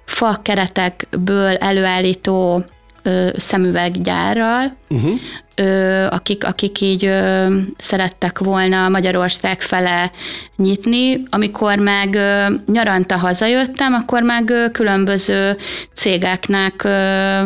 [0.06, 2.63] fa keretekből előállító
[3.04, 5.20] ö, szemüveggyárral, uh-huh.
[5.56, 10.12] ö, akik, akik így ö, szerettek volna Magyarország fele
[10.56, 11.24] nyitni.
[11.30, 15.58] Amikor meg ö, nyaranta hazajöttem, akkor meg ö, különböző
[15.94, 17.42] cégeknek ö,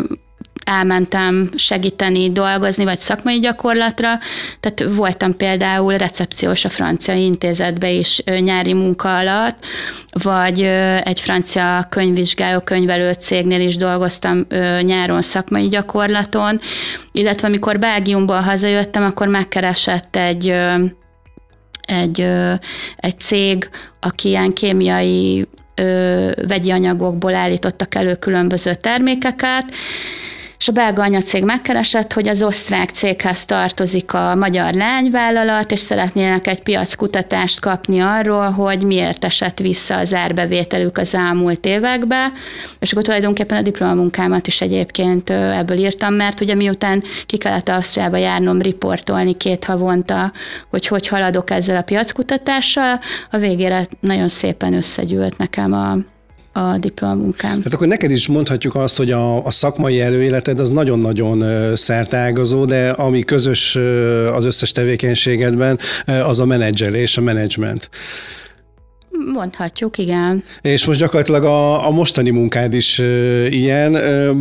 [0.67, 4.19] elmentem segíteni, dolgozni, vagy szakmai gyakorlatra.
[4.59, 9.65] Tehát voltam például recepciós a francia intézetbe is nyári munka alatt,
[10.11, 10.61] vagy
[11.03, 14.45] egy francia könyvvizsgáló, könyvelő cégnél is dolgoztam
[14.81, 16.59] nyáron szakmai gyakorlaton,
[17.11, 20.53] illetve amikor Belgiumból hazajöttem, akkor megkeresett egy
[21.81, 22.27] egy,
[22.95, 25.47] egy cég, aki ilyen kémiai
[26.47, 29.65] vegyi anyagokból állítottak elő különböző termékeket,
[30.57, 36.47] és a belga anyacég megkeresett, hogy az osztrák céghez tartozik a magyar lányvállalat, és szeretnének
[36.47, 42.31] egy piackutatást kapni arról, hogy miért esett vissza az árbevételük az elmúlt évekbe,
[42.79, 48.17] és akkor tulajdonképpen a diplomamunkámat is egyébként ebből írtam, mert ugye miután ki kellett Ausztriába
[48.17, 50.31] járnom riportolni két havonta,
[50.69, 52.99] hogy hogy haladok ezzel a piackutatással,
[53.31, 55.97] a végére nagyon szépen összegyűlt nekem a,
[56.57, 57.57] a diplomunkám.
[57.57, 62.89] Tehát akkor neked is mondhatjuk azt, hogy a, a szakmai előéleted az nagyon-nagyon szertágazó, de
[62.89, 63.75] ami közös
[64.33, 67.89] az összes tevékenységedben, az a menedzselés, a menedzsment.
[69.25, 70.43] Mondhatjuk, igen.
[70.61, 74.33] És most gyakorlatilag a, a mostani munkád is uh, ilyen, uh,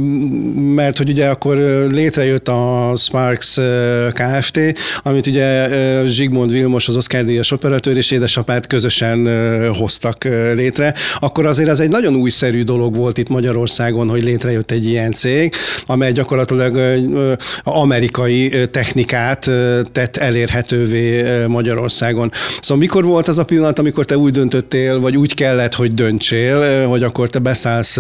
[0.75, 1.57] mert hogy ugye akkor
[1.91, 3.65] létrejött a Sparks uh,
[4.12, 4.61] Kft.,
[5.03, 10.55] amit ugye uh, Zsigmond Vilmos, az Oscar díjas operatőr és édesapát közösen uh, hoztak uh,
[10.55, 10.95] létre.
[11.19, 15.55] Akkor azért az egy nagyon újszerű dolog volt itt Magyarországon, hogy létrejött egy ilyen cég,
[15.87, 22.33] amely gyakorlatilag uh, amerikai technikát uh, tett elérhetővé Magyarországon.
[22.61, 25.95] Szóval mikor volt az a pillanat, amikor te úgy döntött döntöttél, vagy úgy kellett, hogy
[25.95, 27.97] döntsél, hogy akkor te beszállsz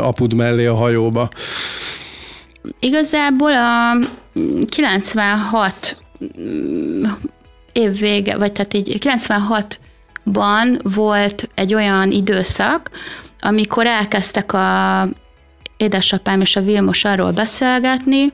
[0.00, 1.28] apud mellé a hajóba?
[2.80, 3.96] Igazából a
[4.68, 5.96] 96
[7.72, 12.90] év vége, vagy tehát így 96-ban volt egy olyan időszak,
[13.40, 15.08] amikor elkezdtek a
[15.76, 18.32] édesapám és a Vilmos arról beszélgetni,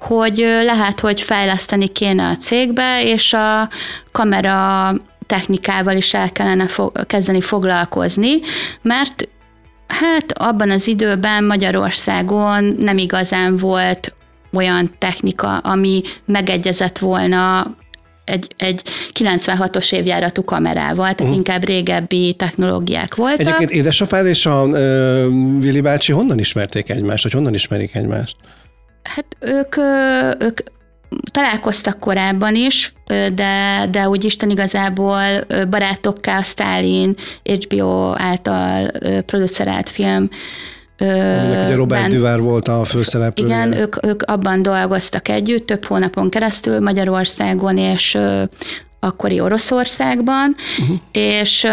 [0.00, 3.68] hogy lehet, hogy fejleszteni kéne a cégbe, és a
[4.12, 4.92] kamera
[5.28, 8.40] technikával is el kellene fo- kezdeni foglalkozni,
[8.82, 9.28] mert
[9.86, 14.14] hát abban az időben Magyarországon nem igazán volt
[14.52, 17.74] olyan technika, ami megegyezett volna
[18.24, 18.82] egy, egy
[19.14, 21.36] 96-os évjáratú kamerával, tehát uh-huh.
[21.36, 23.40] inkább régebbi technológiák voltak.
[23.40, 24.76] Egyébként édesapád és a uh,
[25.60, 28.36] Vili bácsi honnan ismerték egymást, vagy honnan ismerik egymást?
[29.02, 29.76] Hát ők,
[30.42, 30.58] ők
[31.30, 32.92] találkoztak korábban is,
[33.34, 35.22] de, de úgy Isten igazából
[35.70, 38.90] barátokká, Stalin, HBO által
[39.26, 40.28] producerált film
[41.00, 43.44] Aminek ugye Robert ben, Duvár volt a főszereplő.
[43.44, 48.18] Igen, ők, ők abban dolgoztak együtt több hónapon keresztül Magyarországon és
[49.00, 50.96] akkori Oroszországban, uh-huh.
[51.12, 51.66] és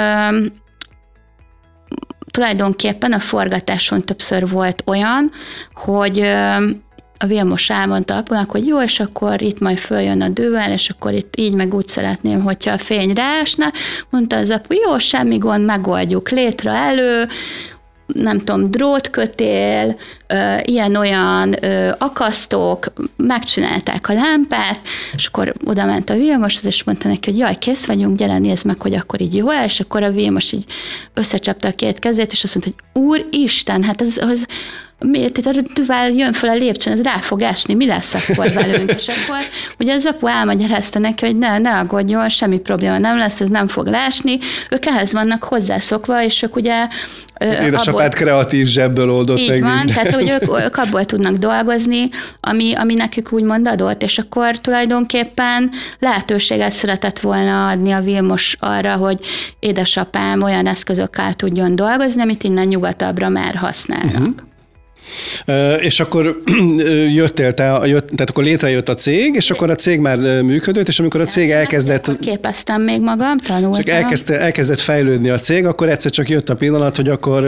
[2.32, 5.32] tulajdonképpen a forgatáson többször volt olyan,
[5.74, 6.18] hogy
[7.18, 11.14] a Vilmos elmondta apunak, hogy jó, és akkor itt majd följön a dővel, és akkor
[11.14, 13.72] itt így meg úgy szeretném, hogyha a fény ráesne.
[14.10, 17.28] Mondta az apu, jó, semmi gond, megoldjuk létre elő,
[18.14, 19.96] nem tudom, drótkötél,
[20.62, 21.54] ilyen-olyan
[21.98, 24.80] akasztók, megcsinálták a lámpát,
[25.16, 28.66] és akkor oda ment a Vilmos, és mondta neki, hogy jaj, kész vagyunk, gyere, nézd
[28.66, 30.66] meg, hogy akkor így jó és akkor a Vilmos így
[31.14, 34.46] összecsapta a két kezét, és azt mondta, hogy Úristen, hát ez, az,
[35.00, 38.92] miért a tüvel jön fel a lépcsőn, ez rá fog esni, mi lesz akkor velünk?
[38.92, 39.38] És akkor
[39.80, 43.68] ugye az apu elmagyarázta neki, hogy ne, ne aggódjon, semmi probléma nem lesz, ez nem
[43.68, 44.40] fog lásni.
[44.70, 46.88] Ők ehhez vannak hozzászokva, és ők ugye
[47.40, 49.96] Édesapád abból, kreatív zsebből oldott így meg van, minden.
[49.96, 55.72] tehát hogy ők, ők abból tudnak dolgozni, ami, ami nekük úgymond adott, és akkor tulajdonképpen
[56.00, 59.20] lehetőséget szeretett volna adni a Vilmos arra, hogy
[59.60, 64.14] édesapám olyan eszközökkel tudjon dolgozni, amit innen nyugatabbra már használnak.
[64.14, 64.36] Uh-huh.
[65.80, 66.42] És akkor
[67.14, 71.00] jöttél te, jött, tehát akkor létrejött a cég, és akkor a cég már működött, és
[71.00, 72.20] amikor a cég elkezdett...
[72.20, 73.84] Képeztem még magam, tanultam.
[73.84, 77.46] Csak elkezdte, elkezdett fejlődni a cég, akkor egyszer csak jött a pillanat, hogy akkor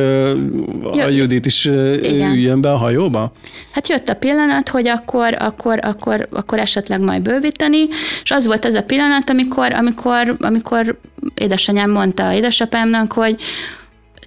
[0.94, 2.32] a Judit is Igen.
[2.32, 3.32] üljön be a hajóba?
[3.72, 7.88] Hát jött a pillanat, hogy akkor, akkor, akkor, akkor esetleg majd bővíteni,
[8.24, 11.00] és az volt ez a pillanat, amikor, amikor, amikor
[11.36, 13.36] édesanyám mondta édesapámnak, hogy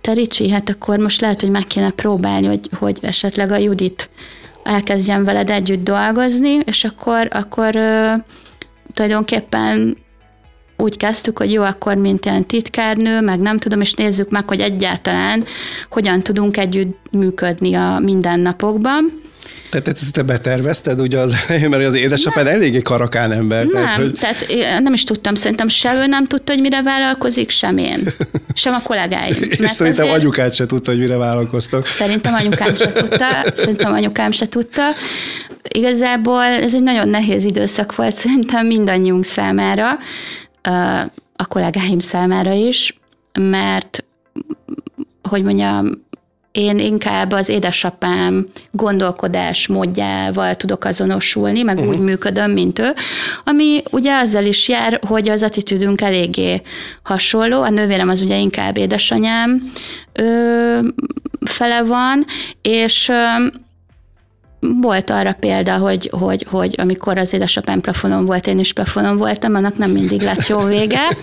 [0.00, 4.08] te Ricsi, hát akkor most lehet, hogy meg kéne próbálni, hogy, hogy esetleg a Judit
[4.62, 8.12] elkezdjen veled együtt dolgozni, és akkor, akkor ö,
[8.94, 9.96] tulajdonképpen
[10.76, 14.60] úgy kezdtük, hogy jó, akkor mint ilyen titkárnő, meg nem tudom, és nézzük meg, hogy
[14.60, 15.44] egyáltalán
[15.90, 19.20] hogyan tudunk együtt működni a mindennapokban.
[19.70, 22.54] Tehát ezt te betervezted ugye az elején, mert az édesapád nem.
[22.54, 23.66] eléggé karakán ember.
[23.66, 24.12] Nem, tehát, hogy...
[24.12, 28.08] tehát nem is tudtam, szerintem se ő nem tudta, hogy mire vállalkozik, sem én.
[28.54, 29.34] Sem a kollégáim.
[29.40, 30.20] És szerintem azért...
[30.20, 31.86] anyukád se tudta, hogy mire vállalkoztak.
[31.86, 34.82] Szerintem anyukám se tudta, szerintem anyukám se tudta.
[35.68, 39.98] Igazából ez egy nagyon nehéz időszak volt szerintem mindannyiunk számára,
[41.36, 42.98] a kollégáim számára is,
[43.40, 44.04] mert
[45.22, 46.04] hogy mondjam,
[46.52, 51.92] én inkább az édesapám gondolkodás módjával tudok azonosulni, meg uh-huh.
[51.92, 52.92] úgy működöm, mint ő,
[53.44, 56.62] ami ugye azzal is jár, hogy az attitűdünk eléggé
[57.02, 57.62] hasonló.
[57.62, 59.70] A nővérem az ugye inkább édesanyám
[60.12, 60.78] ö,
[61.40, 62.24] fele van,
[62.62, 63.46] és ö,
[64.60, 69.54] volt arra példa, hogy, hogy, hogy amikor az édesapám plafonon volt, én is plafonon voltam,
[69.54, 71.16] annak nem mindig lett jó vége.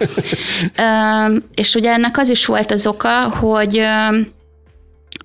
[1.61, 3.81] és ugye ennek az is volt az oka, hogy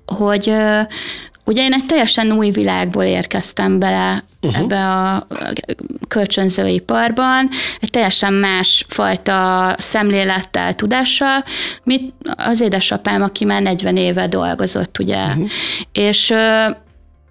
[0.06, 0.54] hogy
[1.44, 4.62] ugye én egy teljesen új világból érkeztem bele uh-huh.
[4.62, 5.26] ebbe a
[6.08, 7.48] kölcsönzőiparban,
[7.80, 11.44] egy teljesen más fajta szemlélettel, tudással,
[11.82, 15.24] mint az édesapám, aki már 40 éve dolgozott, ugye.
[15.24, 15.48] Uh-huh.
[15.92, 16.30] És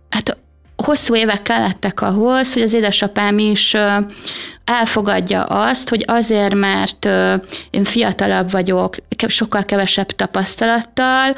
[0.10, 0.38] hát
[0.76, 3.76] hosszú évek kellettek ahhoz, hogy az édesapám is
[4.66, 7.06] elfogadja azt, hogy azért, mert
[7.70, 8.96] én fiatalabb vagyok,
[9.28, 11.36] sokkal kevesebb tapasztalattal,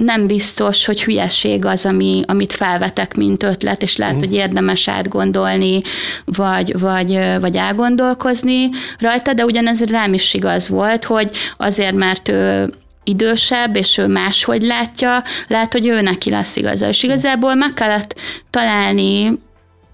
[0.00, 4.28] nem biztos, hogy hülyeség az, ami, amit felvetek, mint ötlet, és lehet, uh-huh.
[4.28, 5.80] hogy érdemes átgondolni,
[6.24, 12.70] vagy, vagy, vagy elgondolkozni rajta, de ugyanez rám is igaz volt, hogy azért, mert ő
[13.04, 16.88] idősebb, és ő máshogy látja, lehet, hogy ő neki lesz igaza.
[16.88, 19.38] És igazából meg kellett találni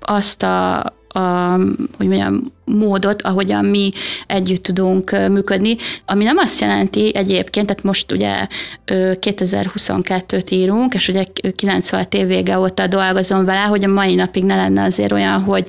[0.00, 1.56] azt a, a
[1.96, 3.90] hogy mondjam, módot, ahogyan mi
[4.26, 5.76] együtt tudunk működni,
[6.06, 8.46] ami nem azt jelenti egyébként, tehát most ugye
[8.86, 11.24] 2022-t írunk, és ugye
[11.56, 15.66] 96 év vége óta dolgozom vele, hogy a mai napig ne lenne azért olyan, hogy,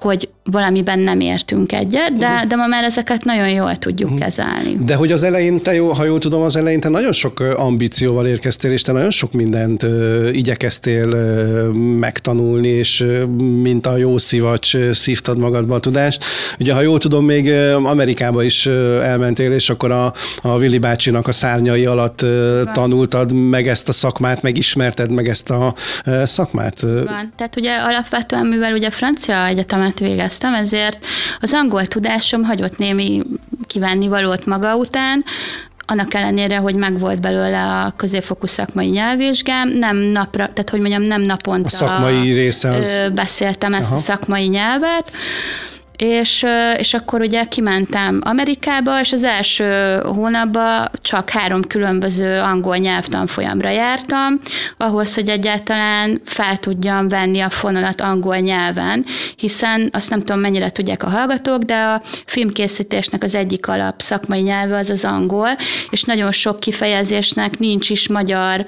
[0.00, 4.24] hogy valamiben nem értünk egyet, de, de ma már ezeket nagyon jól tudjuk uh-huh.
[4.24, 4.76] kezelni.
[4.84, 8.26] De hogy az elején, te jó, ha jól tudom, az elején te nagyon sok ambícióval
[8.26, 13.24] érkeztél, és te nagyon sok mindent uh, igyekeztél uh, megtanulni, és uh,
[13.62, 16.24] mint a jó szivacs szívtad magadba a tudást.
[16.58, 17.50] Ugye, ha jól tudom, még
[17.84, 18.66] Amerikába is
[19.02, 22.70] elmentél, és akkor a, a Willy bácsinak a szárnyai alatt Van.
[22.72, 25.74] tanultad meg ezt a szakmát, meg ismerted meg ezt a
[26.24, 26.80] szakmát.
[26.80, 27.32] Van.
[27.36, 31.04] Tehát ugye alapvetően, mivel ugye francia egyetemet végeztem, ezért
[31.40, 33.22] az angol tudásom hagyott némi
[33.66, 35.24] kívánni valót maga után,
[35.86, 41.22] annak ellenére, hogy megvolt belőle a középfokú szakmai nyelvvizsgám, nem napra, tehát hogy mondjam, nem
[41.22, 42.98] naponta a szakmai része az...
[43.14, 43.96] beszéltem ezt Aha.
[43.96, 45.12] a szakmai nyelvet,
[45.96, 46.46] és,
[46.78, 54.40] és akkor ugye kimentem Amerikába, és az első hónapban csak három különböző angol nyelvtanfolyamra jártam,
[54.76, 59.04] ahhoz, hogy egyáltalán fel tudjam venni a fonalat angol nyelven,
[59.36, 64.40] hiszen azt nem tudom, mennyire tudják a hallgatók, de a filmkészítésnek az egyik alap szakmai
[64.40, 65.48] nyelve az az angol,
[65.90, 68.64] és nagyon sok kifejezésnek nincs is magyar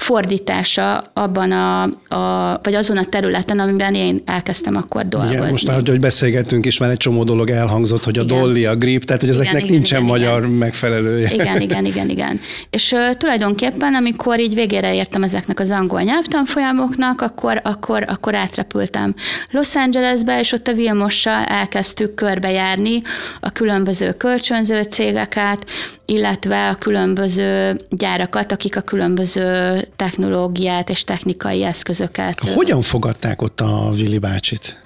[0.00, 1.82] fordítása abban a,
[2.14, 5.36] a, vagy azon a területen, amiben én elkezdtem akkor dolgozni.
[5.36, 8.38] Igen, most már, hogy beszélgettünk is, már egy csomó dolog elhangzott, hogy a igen.
[8.38, 10.50] dolly, a grip, tehát hogy ezeknek igen, nincsen igen, magyar igen.
[10.50, 11.30] megfelelője.
[11.32, 12.40] Igen, igen, igen, igen.
[12.70, 19.14] És uh, tulajdonképpen, amikor így végére értem ezeknek az angol nyelvtanfolyamoknak, akkor, akkor, akkor átrepültem
[19.50, 23.02] Los Angelesbe, és ott a Vilmossal elkezdtük körbejárni
[23.40, 25.64] a különböző kölcsönző cégeket,
[26.04, 32.38] illetve a különböző gyárakat, akik a különböző technológiát és technikai eszközöket.
[32.40, 34.82] Hogyan fogadták ott a Vili bácsit?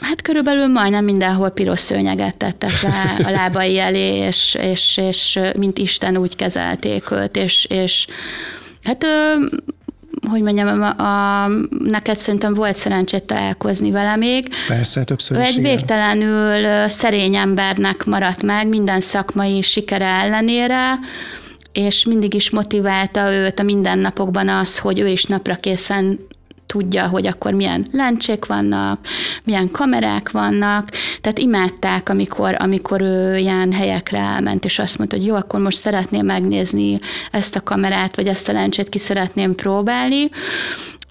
[0.00, 5.78] Hát körülbelül majdnem mindenhol piros szőnyeget tettek rá a lábai elé, és, és, és mint
[5.78, 8.06] Isten úgy kezelték őt, és, és
[8.82, 9.06] hát
[10.30, 11.48] hogy mondjam, a, a,
[11.78, 14.48] neked szerintem volt szerencsét találkozni vele még.
[14.68, 15.76] Persze, többször is, Egy igen.
[15.76, 20.98] végtelenül szerény embernek maradt meg minden szakmai sikere ellenére,
[21.72, 26.18] és mindig is motiválta őt a mindennapokban az, hogy ő is napra készen
[26.66, 29.06] tudja, hogy akkor milyen lencsék vannak,
[29.44, 30.88] milyen kamerák vannak,
[31.20, 35.76] tehát imádták, amikor, amikor ő ilyen helyekre elment, és azt mondta, hogy jó, akkor most
[35.76, 36.98] szeretném megnézni
[37.30, 40.30] ezt a kamerát, vagy ezt a lencsét ki szeretném próbálni,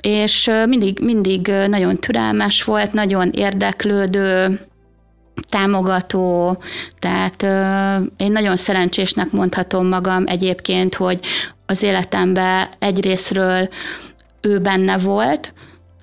[0.02, 4.60] és mindig, mindig nagyon türelmes volt, nagyon érdeklődő,
[5.50, 6.58] támogató,
[7.00, 7.44] tehát
[8.18, 11.20] én nagyon szerencsésnek mondhatom magam egyébként, hogy
[11.66, 13.70] az életemben egyrésztről
[14.42, 15.54] ő benne volt,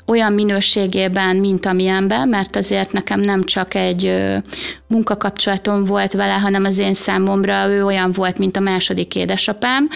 [0.06, 4.14] olyan minőségében, mint amilyenben, mert azért nekem nem csak egy
[4.88, 9.88] munkakapcsolatom volt vele, hanem az én számomra ő olyan volt, mint a második édesapám,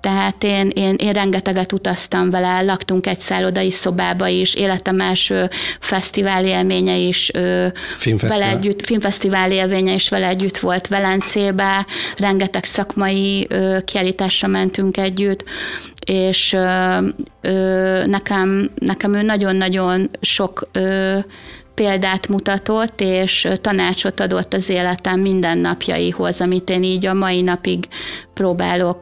[0.00, 5.48] tehát én, én, én rengeteget utaztam vele, laktunk egy szállodai szobába is, életem első
[5.80, 7.30] fesztivál élménye is
[7.96, 8.48] filmfesztivál.
[8.48, 11.86] vele együtt, filmfesztivál élménye is vele együtt volt Velencébe,
[12.16, 13.48] rengeteg szakmai
[13.84, 15.44] kiállításra mentünk együtt,
[16.06, 16.52] és
[17.40, 21.18] ö, nekem, nekem ő nagyon-nagyon sok ö,
[21.80, 27.88] példát mutatott, és tanácsot adott az életem mindennapjaihoz, amit én így a mai napig
[28.34, 28.98] próbálok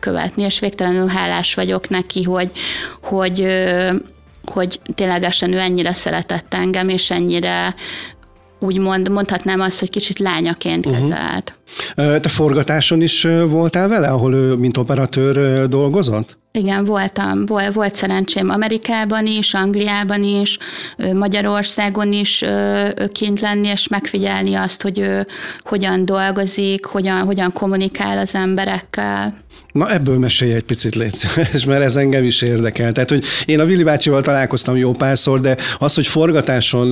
[0.00, 2.50] követni, és végtelenül hálás vagyok neki, hogy,
[3.02, 3.46] hogy,
[4.44, 7.74] hogy ténylegesen ő ennyire szeretett engem, és ennyire
[8.58, 11.00] úgymond mondhatnám azt, hogy kicsit lányaként uh-huh.
[11.00, 11.58] kezelt.
[11.94, 16.42] Te forgatáson is voltál vele, ahol ő, mint operatőr dolgozott?
[16.58, 17.46] Igen, voltam.
[17.46, 20.58] Volt, volt szerencsém Amerikában is, Angliában is,
[21.12, 22.44] Magyarországon is
[23.12, 25.26] kint lenni, és megfigyelni azt, hogy ő
[25.60, 29.34] hogyan dolgozik, hogyan, hogyan kommunikál az emberekkel.
[29.72, 32.92] Na ebből mesélj egy picit, légy szíves, mert ez engem is érdekel.
[32.92, 36.86] Tehát, hogy én a Vili bácsival találkoztam jó párszor, de az, hogy forgatáson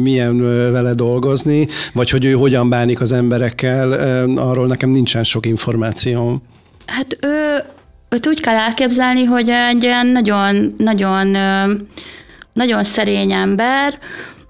[0.00, 0.42] milyen
[0.72, 3.92] vele dolgozni, vagy hogy ő hogyan bánik az emberekkel,
[4.36, 6.42] arról nekem nincsen sok információm.
[6.86, 7.64] Hát ő
[8.08, 11.36] őt úgy kell elképzelni, hogy egy ilyen nagyon, nagyon,
[12.52, 13.98] nagyon szerény ember,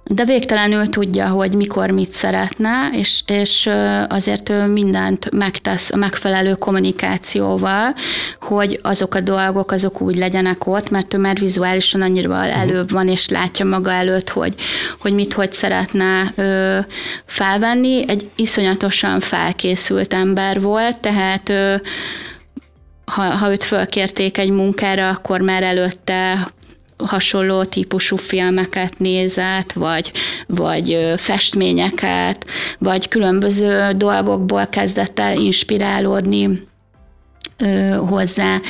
[0.08, 3.70] de végtelenül tudja, hogy mikor mit szeretne, és, és
[4.08, 7.94] azért ő mindent megtesz a megfelelő kommunikációval,
[8.40, 12.58] hogy azok a dolgok azok úgy legyenek ott, mert ő már vizuálisan annyira mhm.
[12.58, 14.54] előbb van, és látja maga előtt, hogy,
[15.00, 16.32] hogy mit, hogy szeretne
[17.24, 18.04] felvenni.
[18.08, 21.52] Egy iszonyatosan felkészült ember volt, tehát
[23.12, 26.50] ha, ha őt fölkérték egy munkára, akkor már előtte
[26.96, 30.12] hasonló típusú filmeket nézett, vagy,
[30.46, 32.46] vagy festményeket,
[32.78, 36.68] vagy különböző dolgokból kezdett el inspirálódni
[38.08, 38.60] hozzá.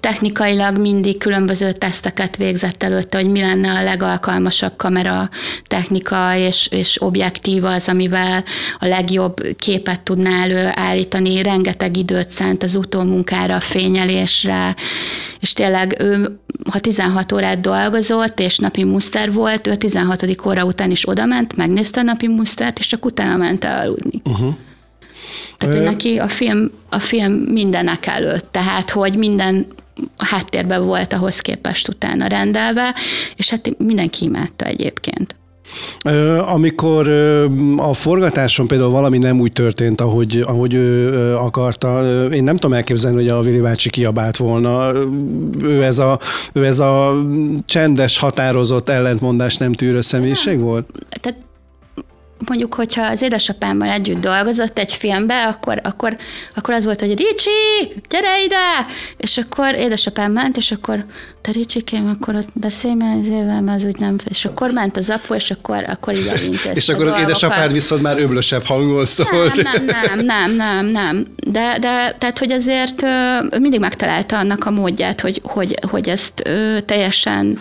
[0.00, 5.28] Technikailag mindig különböző teszteket végzett előtte, hogy mi lenne a legalkalmasabb kamera
[5.66, 8.44] technika és, és objektív az, amivel
[8.78, 11.42] a legjobb képet tudná előállítani.
[11.42, 14.74] Rengeteg időt szánt az utómunkára, a fényelésre,
[15.40, 16.38] és tényleg ő,
[16.70, 20.46] ha 16 órát dolgozott, és napi muszter volt, ő a 16.
[20.46, 24.22] óra után is odament, megnézte a napi musztert, és csak utána ment el aludni.
[24.24, 24.54] Uh-huh.
[25.56, 29.66] Tehát, hogy neki a film, a film mindenek előtt, tehát, hogy minden
[30.16, 32.94] háttérben volt ahhoz képest utána rendelve,
[33.36, 35.36] és hát mindenki imádta egyébként.
[36.46, 37.08] Amikor
[37.76, 42.02] a forgatáson például valami nem úgy történt, ahogy, ahogy ő akarta,
[42.32, 44.92] én nem tudom elképzelni, hogy a Vili bácsi kiabált volna.
[45.62, 46.18] Ő ez a,
[46.52, 47.14] ő ez a
[47.64, 50.86] csendes, határozott ellentmondás nem tűrő személyiség volt?
[51.20, 51.38] Tehát
[52.46, 56.16] mondjuk, hogyha az édesapámmal együtt dolgozott egy filmbe, akkor, akkor,
[56.54, 57.50] akkor az volt, hogy Ricsi,
[58.08, 58.86] gyere ide!
[59.16, 61.04] És akkor édesapám ment, és akkor
[61.40, 64.16] te Ricsikém, akkor ott beszélj már az évvel, mert az úgy nem...
[64.28, 68.18] És akkor ment az apu, és akkor, akkor így És akkor az édesapád viszont már
[68.18, 69.62] öblösebb hangon szólt.
[69.62, 71.26] Nem, nem, nem, nem, nem, nem.
[71.36, 73.04] De, de tehát, hogy azért
[73.58, 76.42] mindig megtalálta annak a módját, hogy, hogy, hogy ezt
[76.86, 77.58] teljesen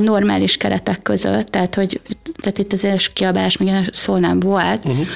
[0.00, 2.00] normális keretek között, tehát hogy
[2.40, 5.06] tehát itt azért kiabálás még szó nem volt, uh-huh.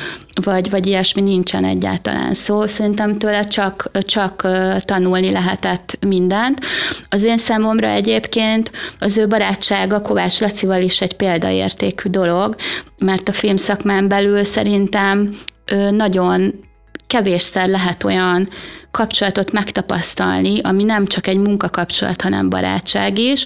[0.43, 2.67] vagy, vagy ilyesmi nincsen egyáltalán szó.
[2.67, 4.49] Szerintem tőle csak, csak
[4.85, 6.61] tanulni lehetett mindent.
[7.09, 12.57] Az én számomra egyébként az ő barátsága Kovács Lacival is egy példaértékű dolog,
[12.99, 15.37] mert a filmszakmán belül szerintem
[15.91, 16.65] nagyon
[17.07, 18.49] kevésszer lehet olyan
[18.97, 23.45] kapcsolatot megtapasztalni, ami nem csak egy munkakapcsolat, hanem barátság is,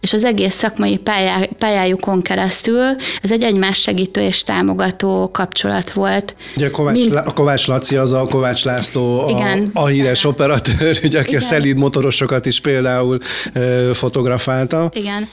[0.00, 2.84] és az egész szakmai pályá, pályájukon keresztül
[3.22, 6.34] ez egy egymás segítő és támogató kapcsolat volt.
[6.56, 7.12] Ugye a Kovács, Mind...
[7.12, 9.70] a Kovács Laci az a Kovács László, Igen.
[9.74, 10.32] a, a híres Igen.
[10.32, 11.40] operatőr, ugye, aki Igen.
[11.40, 13.18] a szelíd motorosokat is például
[13.52, 14.90] ö, fotografálta.
[14.94, 15.28] Igen.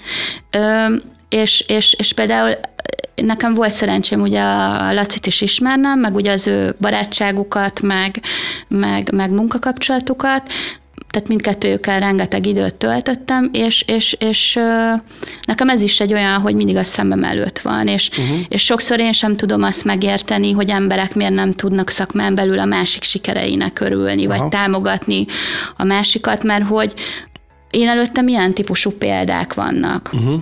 [0.52, 0.96] Ö,
[1.30, 2.56] és, és, és például
[3.16, 8.22] nekem volt szerencsém ugye a Lacit is ismernem, meg ugye az ő barátságukat, meg,
[8.68, 10.52] meg, meg munkakapcsolatukat,
[11.10, 14.60] tehát mindkettőjükkel rengeteg időt töltöttem, és, és, és
[15.42, 18.38] nekem ez is egy olyan, hogy mindig a szemem előtt van, és, uh-huh.
[18.48, 22.66] és sokszor én sem tudom azt megérteni, hogy emberek miért nem tudnak szakmán belül a
[22.66, 24.38] másik sikereinek örülni, Aha.
[24.38, 25.26] vagy támogatni
[25.78, 26.94] a másikat, mert hogy
[27.72, 30.10] én előttem milyen típusú példák vannak.
[30.14, 30.42] Uh-huh.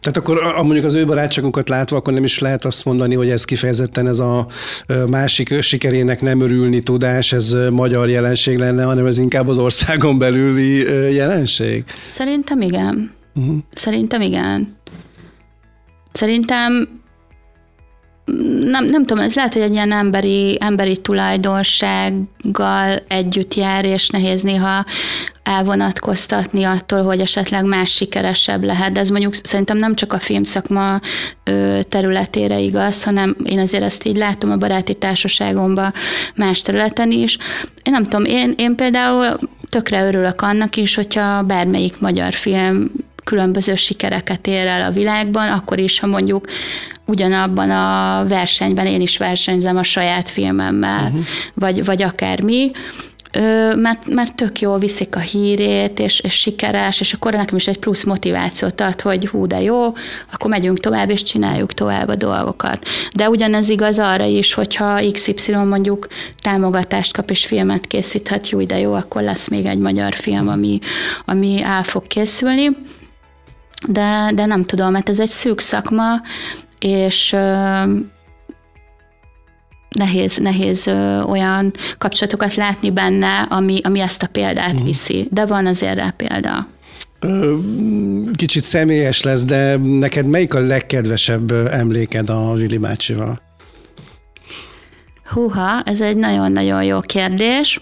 [0.00, 3.44] Tehát akkor mondjuk az ő barátságunkat látva, akkor nem is lehet azt mondani, hogy ez
[3.44, 4.46] kifejezetten ez a
[5.10, 10.78] másik sikerének nem örülni tudás, ez magyar jelenség lenne, hanem ez inkább az országon belüli
[11.14, 11.84] jelenség?
[12.10, 13.12] Szerintem igen.
[13.34, 13.56] Uh-huh.
[13.74, 14.76] Szerintem igen.
[16.12, 16.99] Szerintem
[18.64, 24.42] nem, nem tudom, ez lehet, hogy egy ilyen emberi, emberi tulajdonsággal együtt jár, és nehéz
[24.42, 24.84] néha
[25.42, 28.92] elvonatkoztatni attól, hogy esetleg más sikeresebb lehet.
[28.92, 31.00] De ez mondjuk szerintem nem csak a filmszakma
[31.88, 35.92] területére igaz, hanem én azért ezt így látom a baráti társaságomban
[36.34, 37.36] más területen is.
[37.82, 42.90] Én nem tudom, én, én például tökre örülök annak is, hogyha bármelyik magyar film
[43.30, 46.46] különböző sikereket ér el a világban, akkor is, ha mondjuk
[47.06, 51.24] ugyanabban a versenyben én is versenyzem a saját filmemmel, uh-huh.
[51.54, 52.70] vagy, vagy akármi,
[53.76, 57.78] mert, mert tök jól viszik a hírét, és, és sikeres, és akkor nekem is egy
[57.78, 59.92] plusz motivációt ad, hogy hú, de jó,
[60.32, 62.86] akkor megyünk tovább, és csináljuk tovább a dolgokat.
[63.14, 66.06] De ugyanez igaz arra is, hogyha XY mondjuk
[66.42, 70.78] támogatást kap, és filmet készíthet, jó, de jó, akkor lesz még egy magyar film, ami,
[71.24, 72.68] ami el fog készülni.
[73.88, 76.22] De, de nem tudom, mert ez egy szűk szakma,
[76.78, 77.36] és
[79.90, 80.88] nehéz, nehéz
[81.26, 84.84] olyan kapcsolatokat látni benne, ami, ami ezt a példát uh-huh.
[84.84, 85.28] viszi.
[85.30, 86.66] De van azért rá példa.
[88.32, 93.40] Kicsit személyes lesz, de neked melyik a legkedvesebb emléked a Vili bácsival?
[95.24, 97.80] Húha, ez egy nagyon-nagyon jó kérdés.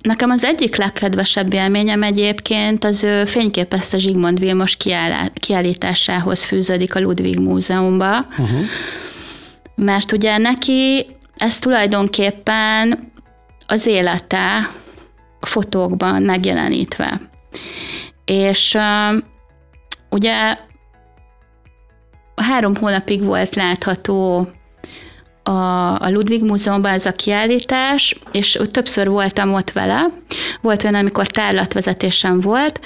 [0.00, 4.76] Nekem az egyik legkedvesebb élményem egyébként az ő fényképezte Zsigmond Vilmos
[5.34, 8.60] kiállításához fűződik a Ludwig Múzeumba, uh-huh.
[9.74, 13.10] mert ugye neki ez tulajdonképpen
[13.66, 14.70] az élete
[15.40, 17.20] fotókban megjelenítve.
[18.24, 19.22] És uh,
[20.10, 20.56] ugye
[22.36, 24.48] három hónapig volt látható
[25.42, 25.50] a,
[26.00, 30.10] a Ludwig Múzeumban ez a kiállítás, és többször voltam ott vele.
[30.60, 32.80] Volt olyan, amikor tárlatvezetésem volt,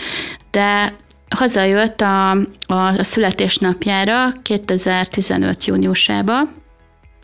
[0.51, 0.95] de
[1.29, 5.65] hazajött a, a, a születésnapjára 2015.
[5.65, 6.49] júniusába,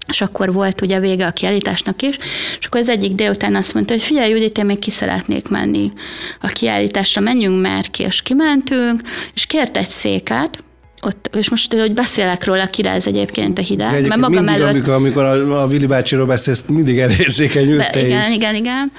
[0.07, 2.17] és akkor volt ugye vége a kiállításnak is,
[2.59, 5.93] és akkor az egyik délután azt mondta, hogy figyelj Judit, én még ki szeretnék menni
[6.41, 9.01] a kiállításra, menjünk már ki, és kimentünk,
[9.35, 10.63] és kért egy széket,
[11.03, 13.89] ott, és most, hogy beszélek róla, kiráz egyébként a hideg.
[13.89, 14.75] Egyébként mert magam mindig, előtt...
[14.75, 18.35] amikor, amikor a, a Vili bácsiról beszélsz, mindig elérzékenyülsz te Igen, is.
[18.37, 18.93] igen, igen.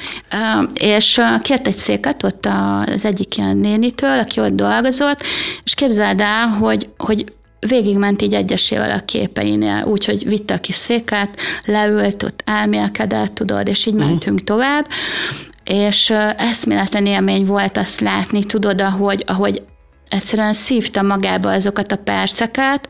[0.74, 2.48] És kért egy széket ott
[2.86, 5.24] az egyik ilyen nénitől, aki ott dolgozott,
[5.64, 7.26] és képzeld el, hogy, hogy
[7.68, 11.30] végigment így egyesével a képeinél, úgyhogy vitte a kis széket,
[11.66, 14.10] leült, ott elmélkedett, tudod, és így uh-huh.
[14.10, 14.88] mentünk tovább,
[15.64, 19.62] és eszméletlen élmény volt azt látni, tudod, ahogy, ahogy
[20.12, 22.88] egyszerűen szívta magába azokat a perceket,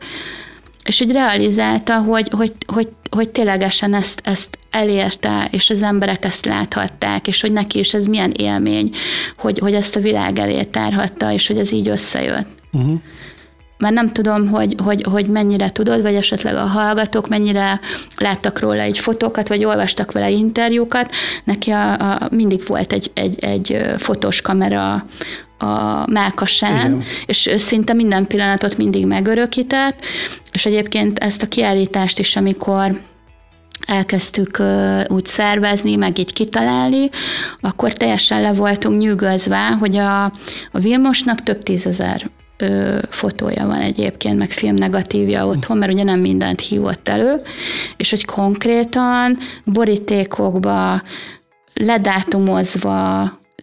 [0.84, 6.44] és úgy realizálta, hogy, hogy, hogy, hogy ténylegesen ezt, ezt elérte, és az emberek ezt
[6.44, 8.90] láthatták, és hogy neki is ez milyen élmény,
[9.38, 12.46] hogy, hogy ezt a világ elé tárhatta, és hogy ez így összejött.
[12.72, 13.00] Uh-huh.
[13.78, 17.80] már nem tudom, hogy, hogy, hogy mennyire tudod, vagy esetleg a hallgatók mennyire
[18.16, 21.10] láttak róla egy fotókat, vagy olvastak vele interjúkat.
[21.44, 25.06] Neki a, a, mindig volt egy, egy, egy fotós kamera
[25.62, 27.02] a melkasán, Igen.
[27.26, 30.00] és szinte minden pillanatot mindig megörökített,
[30.52, 33.00] és egyébként ezt a kiállítást is, amikor
[33.86, 34.62] elkezdtük
[35.08, 37.08] úgy szervezni, meg így kitalálni,
[37.60, 40.24] akkor teljesen le voltunk nyűgözve, hogy a,
[40.72, 46.60] a Vilmosnak több tízezer ö, fotója van egyébként, meg filmnegatívja otthon, mert ugye nem mindent
[46.60, 47.42] hívott elő,
[47.96, 51.02] és hogy konkrétan borítékokba,
[51.74, 53.22] ledátumozva,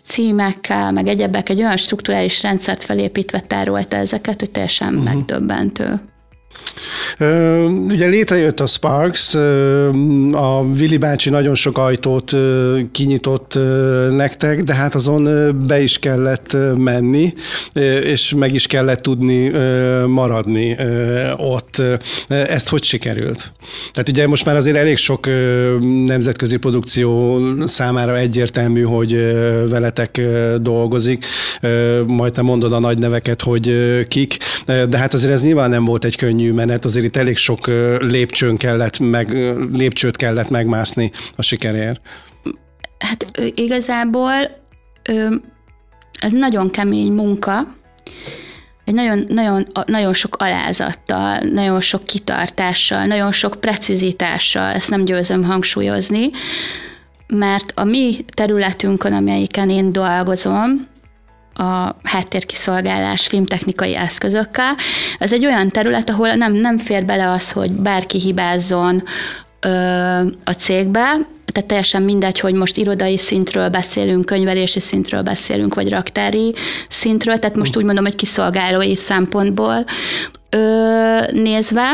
[0.09, 5.03] címekkel, meg egyebek egy olyan strukturális rendszert felépítve tárolta ezeket, hogy teljesen uh-huh.
[5.03, 5.99] megdöbbentő.
[7.87, 9.35] Ugye létrejött a Sparks,
[10.31, 12.35] a Vili bácsi nagyon sok ajtót
[12.91, 13.59] kinyitott
[14.09, 15.23] nektek, de hát azon
[15.67, 17.33] be is kellett menni,
[18.03, 19.51] és meg is kellett tudni
[20.07, 20.77] maradni
[21.37, 21.81] ott.
[22.27, 23.51] Ezt hogy sikerült?
[23.91, 25.27] Tehát ugye most már azért elég sok
[26.05, 29.13] nemzetközi produkció számára egyértelmű, hogy
[29.69, 30.21] veletek
[30.61, 31.25] dolgozik,
[32.07, 33.73] majd te mondod a nagy neveket, hogy
[34.07, 37.67] kik, de hát azért ez nyilván nem volt egy könnyű menet, azért itt elég sok
[37.99, 39.29] lépcsőn kellett meg,
[39.73, 42.01] lépcsőt kellett megmászni a sikerért.
[42.99, 43.25] Hát
[43.55, 44.33] igazából
[46.19, 47.77] ez nagyon kemény munka,
[48.85, 55.43] egy nagyon, nagyon, nagyon sok alázattal, nagyon sok kitartással, nagyon sok precizitással, ezt nem győzöm
[55.43, 56.29] hangsúlyozni,
[57.27, 60.87] mert a mi területünkön, amelyiken én dolgozom,
[61.59, 64.75] a háttérkiszolgálás filmtechnikai eszközökkel.
[65.19, 69.03] Ez egy olyan terület, ahol nem, nem fér bele az, hogy bárki hibázzon
[69.59, 69.69] ö,
[70.43, 71.17] a cégbe,
[71.51, 76.53] tehát teljesen mindegy, hogy most irodai szintről beszélünk, könyvelési szintről beszélünk, vagy raktári
[76.89, 79.85] szintről, tehát most úgy mondom, hogy kiszolgálói szempontból
[80.49, 80.57] ö,
[81.31, 81.93] nézve,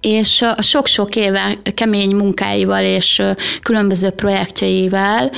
[0.00, 3.22] és a sok-sok éve kemény munkáival és
[3.62, 5.30] különböző projektjeivel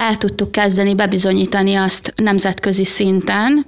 [0.00, 3.66] el tudtuk kezdeni bebizonyítani azt nemzetközi szinten,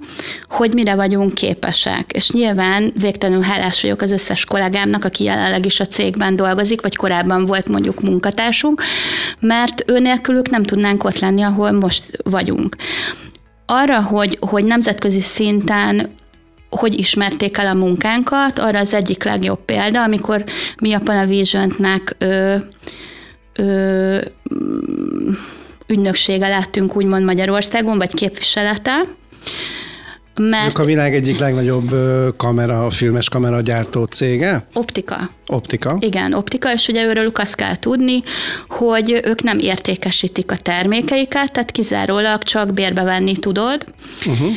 [0.49, 2.11] hogy mire vagyunk képesek.
[2.11, 6.95] És nyilván végtelenül hálás vagyok az összes kollégámnak, aki jelenleg is a cégben dolgozik, vagy
[6.95, 8.81] korábban volt mondjuk munkatársunk,
[9.39, 12.75] mert ő nélkülük nem tudnánk ott lenni, ahol most vagyunk.
[13.65, 16.09] Arra, hogy, hogy nemzetközi szinten
[16.69, 20.43] hogy ismerték el a munkánkat, arra az egyik legjobb példa, amikor
[20.81, 22.55] mi a Panavision-nek ö,
[23.53, 24.17] ö,
[25.87, 29.05] ügynöksége lettünk úgymond Magyarországon, vagy képviselete,
[30.35, 30.65] mert...
[30.65, 31.95] Ők a világ egyik legnagyobb
[32.37, 34.67] kamera, filmes kamera gyártó cége?
[34.73, 35.29] Optika.
[35.47, 35.97] Optika.
[35.99, 38.23] Igen, optika, és ugye őről azt kell tudni,
[38.67, 43.85] hogy ők nem értékesítik a termékeiket, tehát kizárólag csak bérbe venni tudod.
[44.25, 44.51] Uh-huh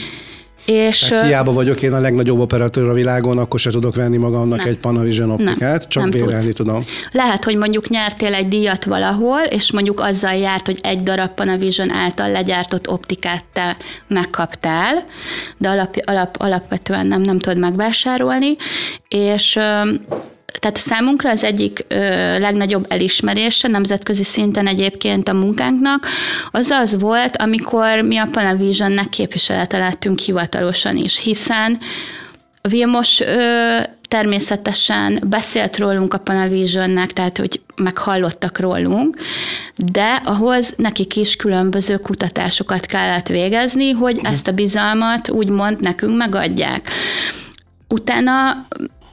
[0.67, 4.59] és, hát hiába vagyok én a legnagyobb operatőr a világon, akkor se tudok venni magamnak
[4.59, 4.69] nem.
[4.69, 6.57] egy Panavision optikát, nem, csak nem bérelni tudsz.
[6.57, 6.85] tudom.
[7.12, 11.91] Lehet, hogy mondjuk nyertél egy díjat valahol, és mondjuk azzal járt, hogy egy darab Panavision
[11.91, 13.77] által legyártott optikát te
[14.09, 15.05] megkaptál,
[15.59, 18.57] de alap, alap, alapvetően nem, nem tudod megvásárolni,
[19.09, 19.59] és
[20.59, 21.98] tehát számunkra az egyik ö,
[22.38, 26.07] legnagyobb elismerése nemzetközi szinten egyébként a munkánknak,
[26.50, 31.78] az az volt, amikor mi a Panavisionnek képviselete lettünk hivatalosan is, hiszen
[32.68, 33.78] Vilmos ö,
[34.09, 39.16] természetesen beszélt rólunk a Panavisionnek, tehát hogy meghallottak rólunk,
[39.76, 46.88] de ahhoz nekik is különböző kutatásokat kellett végezni, hogy ezt a bizalmat úgymond nekünk megadják.
[47.88, 48.66] Utána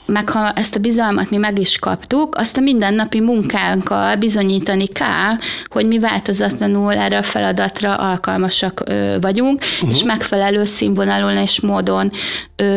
[0.05, 5.35] meg ha ezt a bizalmat mi meg is kaptuk, azt a mindennapi munkánkkal bizonyítani kell,
[5.65, 8.83] hogy mi változatlanul erre a feladatra alkalmasak
[9.21, 9.89] vagyunk, uh-huh.
[9.89, 12.11] és megfelelő színvonalon és módon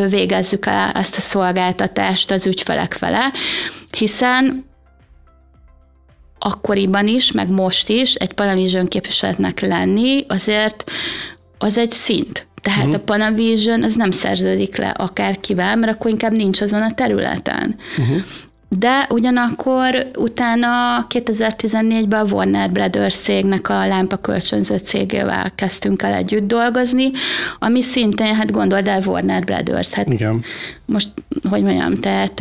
[0.09, 3.33] végezzük el ezt a szolgáltatást az ügyfelek fele,
[3.99, 4.65] hiszen
[6.39, 10.85] akkoriban is, meg most is egy Panavision képviseletnek lenni, azért
[11.59, 12.47] az egy szint.
[12.63, 12.95] Tehát uh-huh.
[12.95, 17.77] a Panavision az nem szerződik le akárkivel, mert akkor inkább nincs azon a területen.
[17.99, 18.17] Uh-huh.
[18.69, 20.69] De ugyanakkor utána
[21.09, 27.11] 2014-ben a Warner Brothers cégnek a lámpa kölcsönző cégével kezdtünk el együtt dolgozni,
[27.59, 29.91] ami szintén, hát gondold el Warner Brothers.
[29.91, 30.43] Hát Igen.
[30.85, 31.11] Most,
[31.51, 32.41] hogy mondjam, tehát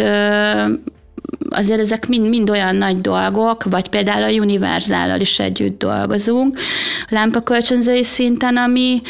[1.50, 6.58] azért ezek mind, mind olyan nagy dolgok, vagy például a Univerzállal is együtt dolgozunk,
[7.10, 9.02] lámpakölcsönzői szinten, ami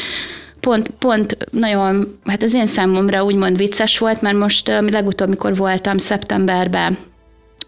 [0.60, 5.98] pont, pont nagyon, hát az én számomra úgymond vicces volt, mert most legutóbb, mikor voltam
[5.98, 6.98] szeptemberben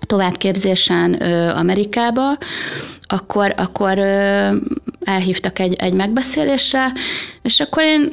[0.06, 1.12] továbbképzésen
[1.56, 2.38] Amerikába,
[3.00, 3.98] akkor, akkor
[5.04, 6.92] elhívtak egy, egy megbeszélésre,
[7.42, 8.10] és akkor én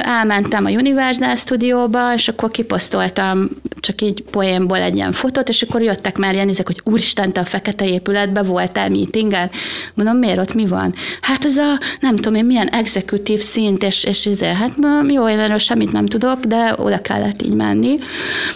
[0.00, 3.48] elmentem a Universal stúdióba, és akkor kiposztoltam
[3.80, 7.40] csak így poénból egy ilyen fotót, és akkor jöttek már ilyen izek, hogy úristen, te
[7.40, 9.50] a fekete épületbe voltál meetingen.
[9.94, 10.94] Mondom, miért ott mi van?
[11.20, 14.72] Hát ez a, nem tudom én, milyen exekutív szint, és, és izé, hát
[15.08, 17.98] jó, én erről semmit nem tudok, de oda kellett így menni.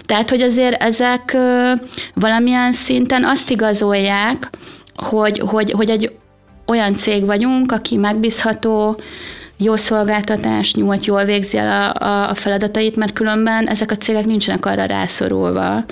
[0.02, 1.36] Tehát, hogy azért ezek
[2.14, 4.50] valamilyen szinten azt igazolják,
[4.94, 6.10] hogy, hogy, hogy egy
[6.66, 9.00] olyan cég vagyunk, aki megbízható,
[9.56, 14.24] jó szolgáltatás nyújt, jól végzi el a, a, a feladatait, mert különben ezek a cégek
[14.24, 15.84] nincsenek arra rászorulva,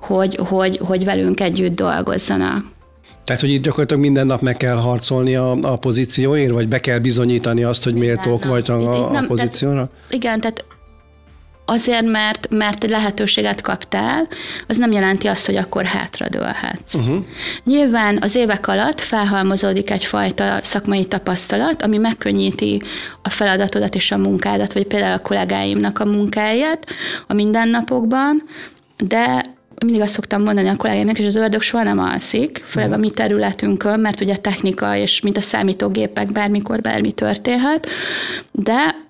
[0.00, 2.64] hogy, hogy, hogy velünk együtt dolgozzanak.
[3.24, 6.98] Tehát, hogy itt gyakorlatilag minden nap meg kell harcolni a, a pozícióért, vagy be kell
[6.98, 9.74] bizonyítani azt, hogy méltók vagy a, a pozícióra?
[9.74, 10.64] Tehát, igen, tehát
[11.66, 14.28] azért, mert, mert lehetőséget kaptál,
[14.68, 16.94] az nem jelenti azt, hogy akkor hátradőlhetsz.
[16.94, 17.24] Uh-huh.
[17.64, 22.82] Nyilván az évek alatt felhalmozódik egyfajta szakmai tapasztalat, ami megkönnyíti
[23.22, 26.86] a feladatodat és a munkádat, vagy például a kollégáimnak a munkáját
[27.26, 28.42] a mindennapokban,
[28.96, 29.42] de
[29.84, 33.10] mindig azt szoktam mondani a kollégáimnak, és az ördög soha nem alszik, főleg a mi
[33.10, 37.88] területünkön, mert ugye technika és mint a számítógépek bármikor bármi történhet,
[38.52, 39.04] de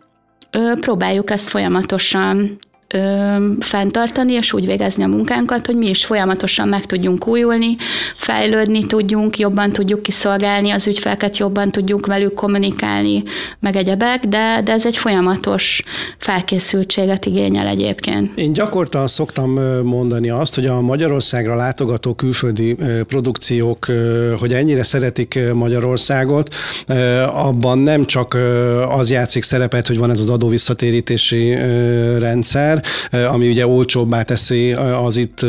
[0.80, 2.59] próbáljuk ezt folyamatosan
[2.89, 7.76] ö, fenntartani, és úgy végezni a munkánkat, hogy mi is folyamatosan meg tudjunk újulni,
[8.16, 13.22] fejlődni tudjunk, jobban tudjuk kiszolgálni az ügyfeleket, jobban tudjuk velük kommunikálni,
[13.61, 15.82] meg egyebek, de, de ez egy folyamatos
[16.18, 18.39] felkészültséget igényel egyébként.
[18.39, 19.51] Én gyakortan szoktam
[19.82, 22.76] mondani azt, hogy a Magyarországra látogató külföldi
[23.07, 23.87] produkciók,
[24.39, 26.55] hogy ennyire szeretik Magyarországot,
[27.34, 28.37] abban nem csak
[28.89, 31.55] az játszik szerepet, hogy van ez az adóvisszatérítési
[32.18, 34.72] rendszer, rendszer, ami ugye olcsóbbá teszi
[35.05, 35.47] az itt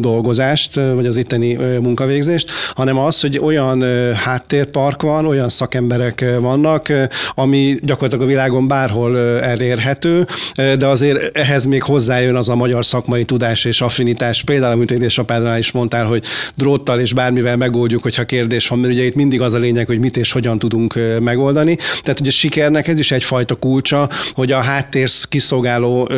[0.00, 3.84] dolgozást, vagy az itteni munkavégzést, hanem az, hogy olyan
[4.14, 6.92] háttérpark van, olyan szakemberek vannak,
[7.34, 13.24] ami gyakorlatilag a világon bárhol elérhető, de azért ehhez még hozzájön az a magyar szakmai
[13.24, 14.42] tudás és affinitás.
[14.42, 19.04] Például, amit édesapádnál is mondtál, hogy dróttal és bármivel megoldjuk, hogyha kérdés van, mert ugye
[19.04, 21.76] itt mindig az a lényeg, hogy mit és hogyan tudunk megoldani.
[22.02, 26.08] Tehát ugye sikernek ez is egyfajta kulcsa, hogy a háttér kiszolgáló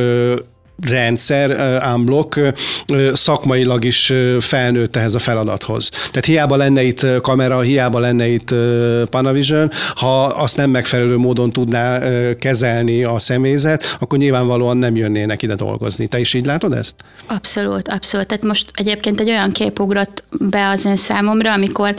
[0.89, 2.41] rendszer, unblock
[3.13, 5.89] szakmailag is felnőtt ehhez a feladathoz.
[5.89, 8.55] Tehát hiába lenne itt kamera, hiába lenne itt
[9.11, 11.99] Panavision, ha azt nem megfelelő módon tudná
[12.39, 16.07] kezelni a személyzet, akkor nyilvánvalóan nem jönnének ide dolgozni.
[16.07, 16.95] Te is így látod ezt?
[17.27, 18.27] Abszolút, abszolút.
[18.27, 21.95] Tehát most egyébként egy olyan kép ugrott be az én számomra, amikor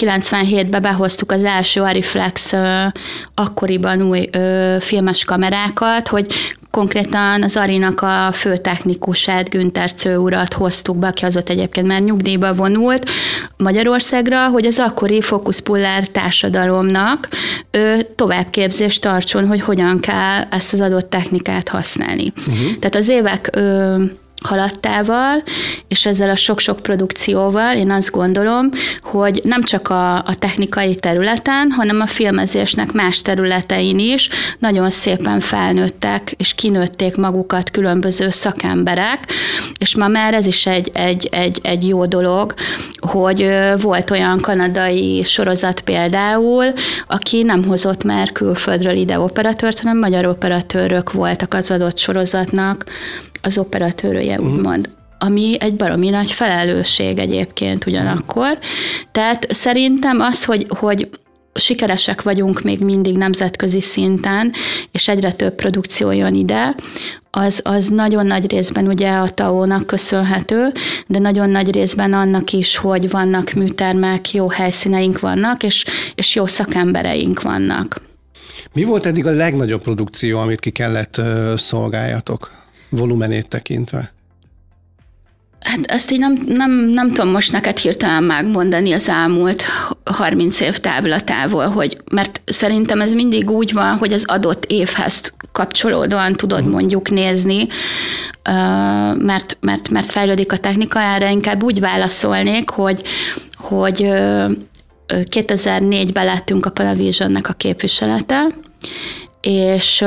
[0.00, 2.52] 97-ben behoztuk az első Ariflex
[3.34, 6.26] akkoriban új ö, filmes kamerákat, hogy
[6.72, 12.00] konkrétan az Arinak a főtechnikusát, Günther Cő urat hoztuk be, aki az ott egyébként már
[12.00, 13.10] nyugdíjba vonult
[13.56, 17.28] Magyarországra, hogy az akkori fókuszpullár társadalomnak
[18.16, 22.32] továbbképzést tartson, hogy hogyan kell ezt az adott technikát használni.
[22.36, 22.78] Uh-huh.
[22.78, 24.02] Tehát az évek ö,
[24.42, 25.42] haladtával,
[25.88, 28.68] és ezzel a sok-sok produkcióval én azt gondolom,
[29.02, 34.28] hogy nem csak a, a technikai területen, hanem a filmezésnek más területein is
[34.58, 39.24] nagyon szépen felnőttek, és kinőtték magukat különböző szakemberek,
[39.78, 42.54] és ma már ez is egy, egy, egy, egy jó dolog,
[43.06, 43.48] hogy
[43.80, 46.72] volt olyan kanadai sorozat például,
[47.06, 52.84] aki nem hozott már külföldről ide operatőrt, hanem magyar operatőrök voltak az adott sorozatnak
[53.42, 54.54] az operatőrője, uh-huh.
[54.54, 58.58] úgymond ami egy baromi nagy felelősség egyébként ugyanakkor.
[59.12, 61.08] Tehát szerintem az, hogy, hogy
[61.54, 64.52] sikeresek vagyunk még mindig nemzetközi szinten,
[64.90, 66.74] és egyre több produkció jön ide,
[67.30, 70.72] az, az nagyon nagy részben ugye a TAO-nak köszönhető,
[71.06, 75.84] de nagyon nagy részben annak is, hogy vannak műtermek, jó helyszíneink vannak, és,
[76.14, 78.00] és jó szakembereink vannak.
[78.72, 81.20] Mi volt eddig a legnagyobb produkció, amit ki kellett
[81.56, 82.61] szolgáljatok?
[82.92, 84.12] Volumenét tekintve?
[85.60, 89.64] Hát ezt így nem, nem, nem tudom most neked hirtelen megmondani az elmúlt
[90.04, 96.32] 30 év táblatával, hogy, mert szerintem ez mindig úgy van, hogy az adott évhez kapcsolódóan
[96.32, 96.70] tudod mhm.
[96.70, 97.66] mondjuk nézni,
[99.16, 103.02] mert, mert, mert fejlődik a technika, erre inkább úgy válaszolnék, hogy,
[103.54, 104.08] hogy
[105.08, 108.46] 2004-ben lettünk a Panavisionnek a képviselete,
[109.40, 110.02] és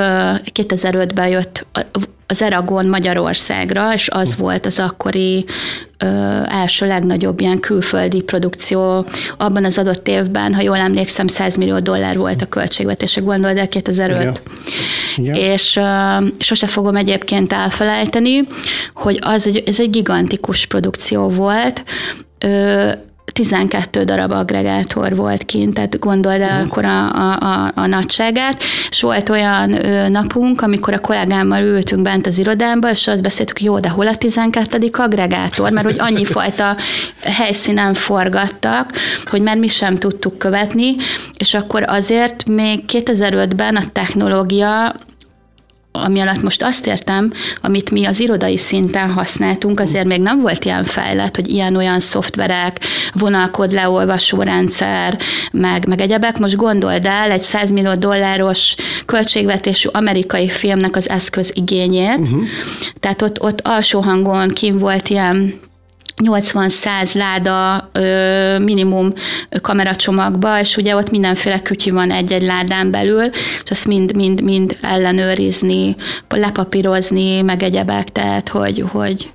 [0.53, 1.65] 2005-ben jött
[2.27, 4.39] az Eragon Magyarországra, és az uh.
[4.39, 5.45] volt az akkori
[5.97, 6.05] ö,
[6.47, 9.05] első legnagyobb ilyen külföldi produkció
[9.37, 13.67] abban az adott évben, ha jól emlékszem, 100 millió dollár volt a költségvetése, gondold el
[13.67, 14.21] 2005.
[14.21, 14.35] Igen.
[15.15, 15.35] Igen.
[15.35, 18.47] És ö, sose fogom egyébként elfelejteni,
[18.93, 21.83] hogy az egy, ez egy gigantikus produkció volt,
[22.39, 22.91] ö,
[23.33, 26.65] 12 darab agregátor volt kint, tehát gondold el uh-huh.
[26.65, 32.01] akkor a, a, a, a nagyságát, és volt olyan ö, napunk, amikor a kollégámmal ültünk
[32.01, 34.89] bent az irodámba, és azt beszéltük, jó, de hol a 12.
[34.91, 36.75] agregátor, mert hogy annyi fajta
[37.21, 38.89] helyszínen forgattak,
[39.25, 40.95] hogy már mi sem tudtuk követni,
[41.37, 44.95] és akkor azért még 2005-ben a technológia
[46.03, 47.31] ami alatt most azt értem,
[47.61, 52.79] amit mi az irodai szinten használtunk, azért még nem volt ilyen fejlett, hogy ilyen-olyan szoftverek,
[53.13, 55.17] vonalkod leolvasó rendszer,
[55.51, 56.39] meg, meg egyebek.
[56.39, 58.75] Most gondold el egy 100 millió dolláros
[59.05, 62.43] költségvetésű amerikai filmnek az eszköz igényét, uh-huh.
[62.99, 65.63] tehát ott, ott alsó hangon kim volt ilyen
[66.23, 69.13] 80-100 láda ö, minimum
[69.61, 73.23] kameracsomagba, és ugye ott mindenféle kütyű van egy-egy ládán belül,
[73.63, 75.95] és azt mind, mind, mind ellenőrizni,
[76.29, 79.33] lepapírozni, meg egyebek, tehát hogy, hogy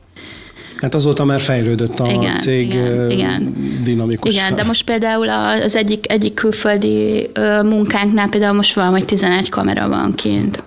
[0.80, 3.54] Hát azóta már fejlődött a igen, cég igen, igen.
[3.82, 4.34] dinamikus.
[4.34, 7.30] Igen, de most például az egyik, egyik külföldi
[7.62, 10.62] munkánknál például most valahogy 11 kamera van kint.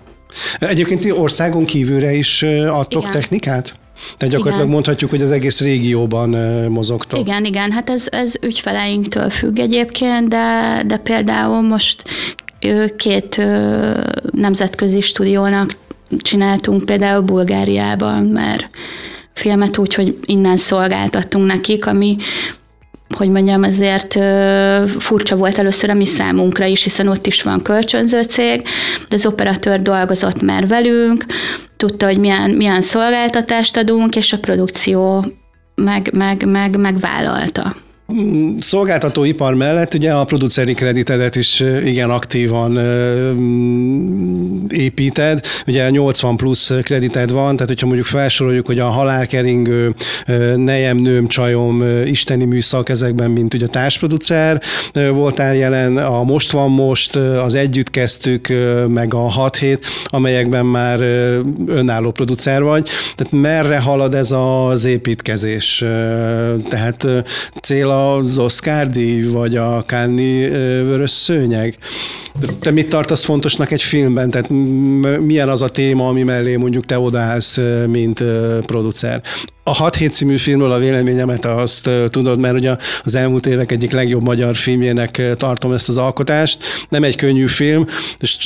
[0.60, 3.12] Egyébként ti országon kívülre is adtok igen.
[3.12, 3.74] technikát?
[4.18, 4.68] Tehát gyakorlatilag igen.
[4.68, 6.30] mondhatjuk, hogy az egész régióban
[6.70, 7.20] mozogtok.
[7.20, 12.04] Igen, igen, hát ez, ez ügyfeleinktől függ egyébként, de, de például most
[12.98, 13.42] két
[14.32, 15.72] nemzetközi stúdiónak
[16.18, 18.70] csináltunk például Bulgáriában, mert
[19.34, 22.18] filmet úgy, hogy innen szolgáltattunk nekik, ami
[23.16, 24.14] hogy mondjam, azért
[25.00, 28.62] furcsa volt először a mi számunkra is, hiszen ott is van kölcsönző cég,
[29.10, 31.26] de az operatőr dolgozott már velünk,
[31.78, 35.26] tudta, hogy milyen, milyen szolgáltatást adunk, és a produkció
[35.76, 37.76] meg, meg, meg, megvállalta
[38.60, 42.78] szolgáltatóipar mellett ugye a produceri kreditedet is igen aktívan
[44.70, 45.46] építed.
[45.68, 49.94] Ugye 80 plusz kredited van, tehát hogyha mondjuk felsoroljuk, hogy a halálkeringő,
[50.56, 54.62] nejem, nőm, csajom, isteni műszak ezekben, mint ugye társproducer
[55.12, 58.54] voltál jelen, a Most van most, az Együtt kezdtük,
[58.88, 61.00] meg a 6 hét, amelyekben már
[61.66, 62.90] önálló producer vagy.
[63.16, 65.84] Tehát merre halad ez az építkezés?
[66.70, 67.08] Tehát
[67.62, 70.50] cél az Oscar díj, vagy a Cannes
[70.84, 71.78] vörös szőnyeg?
[72.60, 74.30] Te mit tartasz fontosnak egy filmben?
[74.30, 74.50] Tehát
[75.20, 78.24] milyen az a téma, ami mellé mondjuk te odaállsz, mint
[78.66, 79.22] producer?
[79.66, 83.92] A 6 hét című filmről a véleményemet azt tudod, mert ugye az elmúlt évek egyik
[83.92, 86.58] legjobb magyar filmjének tartom ezt az alkotást.
[86.90, 87.88] Nem egy könnyű film,
[88.20, 88.38] és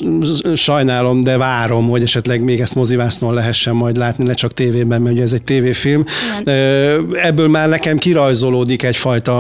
[0.55, 5.13] sajnálom, de várom, hogy esetleg még ezt mozivásznon lehessen majd látni, ne csak tévében, mert
[5.15, 6.03] ugye ez egy tévéfilm.
[6.41, 7.15] Igen.
[7.21, 9.36] Ebből már nekem kirajzolódik egyfajta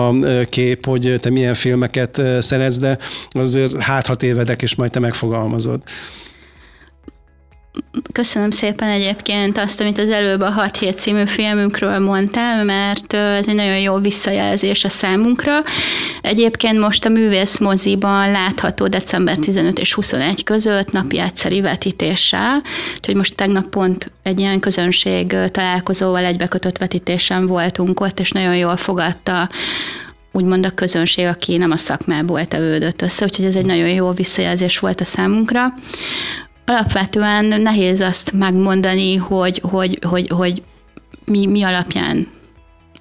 [0.49, 2.97] kép, hogy te milyen filmeket szeretsz, de
[3.29, 5.81] azért hát hat évedek, és majd te megfogalmazod.
[8.11, 13.47] Köszönöm szépen egyébként azt, amit az előbb a 6 hét című filmünkről mondtál, mert ez
[13.47, 15.63] egy nagyon jó visszajelzés a számunkra.
[16.21, 22.61] Egyébként most a művész moziban látható december 15 és 21 között napi egyszeri vetítéssel,
[22.95, 28.77] úgyhogy most tegnap pont egy ilyen közönség találkozóval egybekötött vetítésen voltunk ott, és nagyon jól
[28.77, 29.49] fogadta
[30.31, 34.79] úgymond a közönség, aki nem a szakmából tevődött össze, úgyhogy ez egy nagyon jó visszajelzés
[34.79, 35.73] volt a számunkra.
[36.69, 40.63] Alapvetően nehéz azt megmondani, hogy, hogy, hogy, hogy
[41.25, 42.27] mi, mi alapján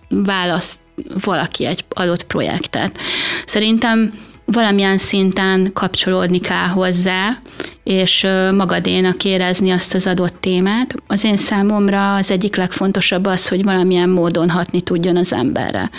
[0.08, 0.78] választ
[1.24, 2.98] valaki egy adott projektet.
[3.46, 4.12] Szerintem
[4.44, 7.38] valamilyen szinten kapcsolódni kell hozzá,
[7.84, 10.94] és magadénak érezni azt az adott témát.
[11.06, 15.90] Az én számomra az egyik legfontosabb az, hogy valamilyen módon hatni tudjon az emberre.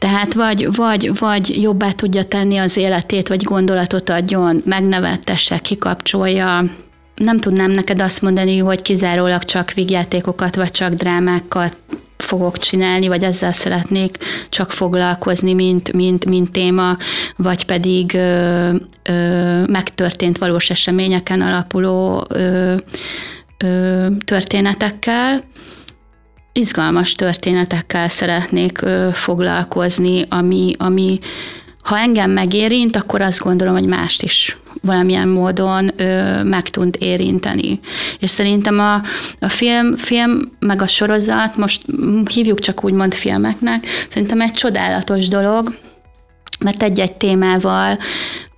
[0.00, 6.64] Tehát vagy, vagy, vagy jobbá tudja tenni az életét, vagy gondolatot adjon, megnevettesse, kikapcsolja,
[7.14, 11.76] nem tudnám neked azt mondani, hogy kizárólag csak vígjátékokat, vagy csak drámákat
[12.16, 14.16] fogok csinálni, vagy ezzel szeretnék
[14.48, 16.96] csak foglalkozni, mint, mint, mint téma,
[17.36, 22.74] vagy pedig ö, ö, megtörtént valós eseményeken alapuló ö,
[23.64, 25.42] ö, történetekkel
[26.52, 31.18] izgalmas történetekkel szeretnék ö, foglalkozni, ami, ami
[31.82, 37.80] ha engem megérint, akkor azt gondolom, hogy mást is valamilyen módon ö, meg tud érinteni.
[38.18, 38.94] És szerintem a,
[39.40, 41.82] a film, film, meg a sorozat, most
[42.32, 45.74] hívjuk csak úgymond filmeknek, szerintem egy csodálatos dolog,
[46.60, 47.98] mert egy-egy témával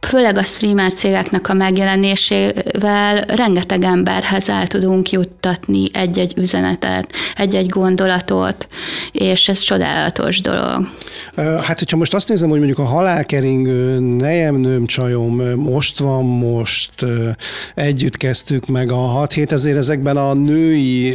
[0.06, 8.68] főleg a streamer cégeknek a megjelenésével rengeteg emberhez el tudunk juttatni egy-egy üzenetet, egy-egy gondolatot,
[9.12, 10.86] és ez csodálatos dolog.
[11.36, 16.92] Hát, hogyha most azt nézem, hogy mondjuk a halálkeringő, nejem nőm csajom, most van most,
[17.74, 21.14] együtt kezdtük meg a 6 hét, ezért ezekben a női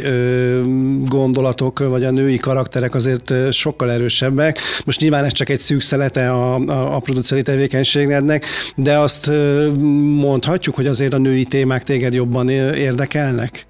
[1.04, 4.58] gondolatok, vagy a női karakterek azért sokkal erősebbek.
[4.84, 8.46] Most nyilván ez csak egy szűk szelete a, a, a produceri tevékenységednek,
[8.80, 9.30] de azt
[10.16, 13.66] mondhatjuk, hogy azért a női témák téged jobban érdekelnek?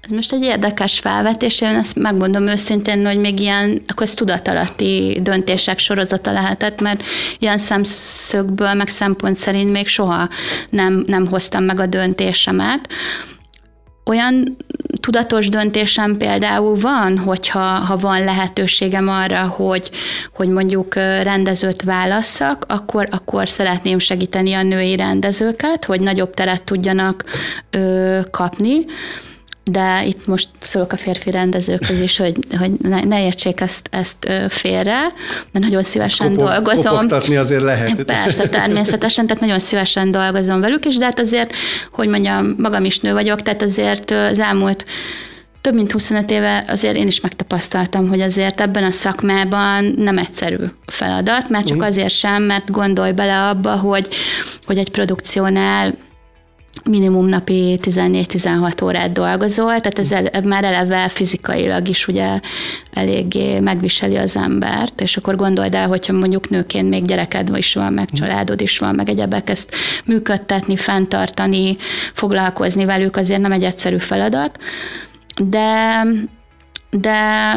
[0.00, 5.18] Ez most egy érdekes felvetés, én ezt megmondom őszintén, hogy még ilyen, akkor ez tudatalatti
[5.22, 7.02] döntések sorozata lehetett, mert
[7.38, 10.28] ilyen szemszögből, meg szempont szerint még soha
[10.70, 12.88] nem, nem hoztam meg a döntésemet.
[14.08, 14.56] Olyan
[15.00, 19.90] tudatos döntésem például van, hogyha ha van lehetőségem arra, hogy,
[20.34, 27.24] hogy mondjuk rendezőt válasszak, akkor, akkor szeretném segíteni a női rendezőket, hogy nagyobb teret tudjanak
[27.70, 28.84] ö, kapni
[29.70, 34.30] de itt most szólok a férfi rendezőkhöz is, hogy, hogy ne, ne értsék ezt, ezt
[34.48, 34.98] félre,
[35.52, 36.92] mert nagyon szívesen Kopog, dolgozom.
[36.92, 38.04] Kopogtatni azért lehet.
[38.24, 41.54] Persze, természetesen, tehát nagyon szívesen dolgozom velük is, de hát azért,
[41.92, 44.84] hogy mondjam, magam is nő vagyok, tehát azért az elmúlt
[45.60, 50.64] több mint 25 éve azért én is megtapasztaltam, hogy azért ebben a szakmában nem egyszerű
[50.86, 51.86] feladat, mert csak mhm.
[51.86, 54.08] azért sem, mert gondolj bele abba, hogy,
[54.66, 55.94] hogy egy produkciónál
[56.84, 59.98] minimum napi 14-16 órát dolgozol, tehát
[60.34, 62.40] ez már eleve fizikailag is ugye
[62.92, 67.92] eléggé megviseli az embert, és akkor gondold el, hogyha mondjuk nőként még gyereked is van,
[67.92, 69.74] meg családod is van, meg egyebek ezt
[70.04, 71.76] működtetni, fenntartani,
[72.12, 74.58] foglalkozni velük azért nem egy egyszerű feladat,
[75.44, 76.02] de
[76.90, 77.56] de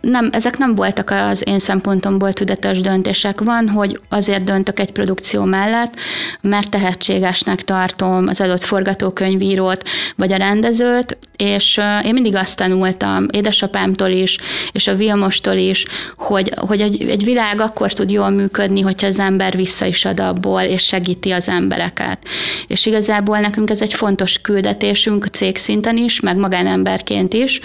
[0.00, 3.40] nem, ezek nem voltak az én szempontomból tudatos döntések.
[3.40, 5.94] Van, hogy azért döntök egy produkció mellett,
[6.40, 14.08] mert tehetségesnek tartom az adott forgatókönyvírót, vagy a rendezőt, és én mindig azt tanultam, édesapámtól
[14.08, 14.38] is,
[14.72, 15.84] és a Vilmostól is,
[16.16, 20.20] hogy, hogy egy, egy világ akkor tud jól működni, hogyha az ember vissza is ad
[20.20, 22.18] abból, és segíti az embereket.
[22.66, 27.60] És igazából nekünk ez egy fontos küldetésünk cégszinten is, meg magánemberként is,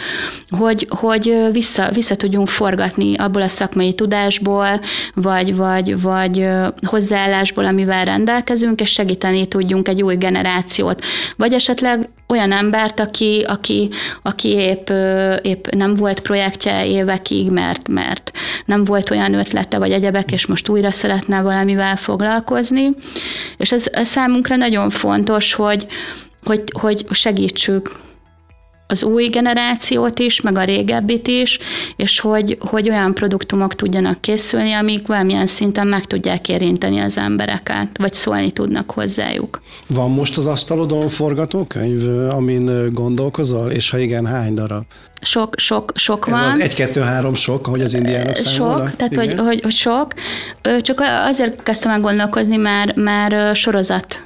[0.49, 4.79] hogy, hogy vissza, vissza tudjunk forgatni abból a szakmai tudásból,
[5.13, 6.47] vagy, vagy, vagy
[6.87, 11.03] hozzáállásból, amivel rendelkezünk, és segíteni tudjunk egy új generációt.
[11.35, 13.89] Vagy esetleg olyan embert, aki, aki,
[14.21, 14.89] aki épp,
[15.41, 18.31] épp nem volt projektje évekig, mert, mert
[18.65, 22.89] nem volt olyan ötlete, vagy egyebek, és most újra szeretne valamivel foglalkozni.
[23.57, 25.87] És ez, ez számunkra nagyon fontos, hogy,
[26.43, 28.03] hogy, hogy segítsük
[28.87, 31.59] az új generációt is, meg a régebbit is,
[31.95, 37.87] és hogy, hogy olyan produktumok tudjanak készülni, amik valamilyen szinten meg tudják érinteni az embereket,
[37.97, 39.61] vagy szólni tudnak hozzájuk.
[39.87, 44.83] Van most az asztalodon forgatókönyv, amin gondolkozol, és ha igen, hány darab?
[45.21, 46.43] Sok, sok, sok Ez van.
[46.43, 48.87] az egy, kettő, három sok, ahogy az indiánok számolnak?
[48.87, 50.13] Sok, tehát hogy, hogy, hogy sok.
[50.81, 54.23] Csak azért kezdtem el gondolkozni, már, már sorozat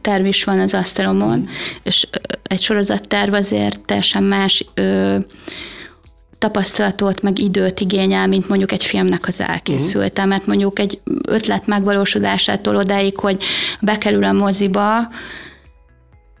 [0.00, 1.48] terv is van az asztalomon,
[1.82, 2.06] és
[2.42, 4.64] egy sorozatterv azért teljesen más
[6.38, 10.28] tapasztalatot, meg időt igényel, mint mondjuk egy filmnek az elkészülte, uh-huh.
[10.28, 13.42] mert mondjuk egy ötlet megvalósodásától odáig, hogy
[13.80, 15.08] bekerül a moziba,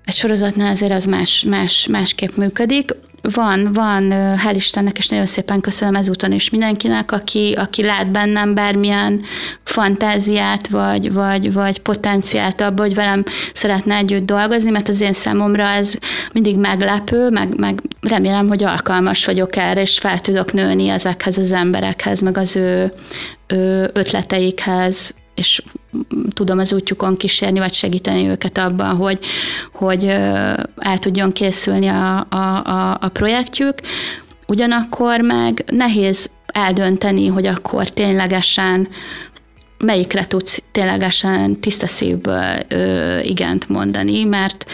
[0.04, 2.90] egy sorozatnál azért az más, más, másképp működik.
[3.22, 8.54] Van, van, hál' Istennek, és nagyon szépen köszönöm ezúton is mindenkinek, aki, aki lát bennem
[8.54, 9.20] bármilyen
[9.64, 15.64] fantáziát, vagy, vagy, vagy potenciált abba, hogy velem szeretne együtt dolgozni, mert az én számomra
[15.64, 15.94] ez
[16.32, 21.52] mindig meglepő, meg, meg remélem, hogy alkalmas vagyok erre, és fel tudok nőni ezekhez az
[21.52, 22.92] emberekhez, meg az ő,
[23.46, 25.62] ő ötleteikhez, és
[26.34, 29.18] tudom az útjukon kísérni, vagy segíteni őket abban, hogy,
[29.72, 30.04] hogy
[30.76, 33.74] el tudjon készülni a, a, a, projektjük.
[34.46, 38.88] Ugyanakkor meg nehéz eldönteni, hogy akkor ténylegesen
[39.78, 44.66] melyikre tudsz ténylegesen tiszta szívből ö, igent mondani, mert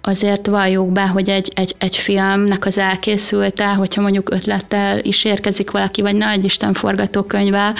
[0.00, 5.70] azért valljuk be, hogy egy, egy, egy filmnek az elkészülte, hogyha mondjuk ötlettel is érkezik
[5.70, 7.74] valaki, vagy nagy Isten forgatókönyvvel,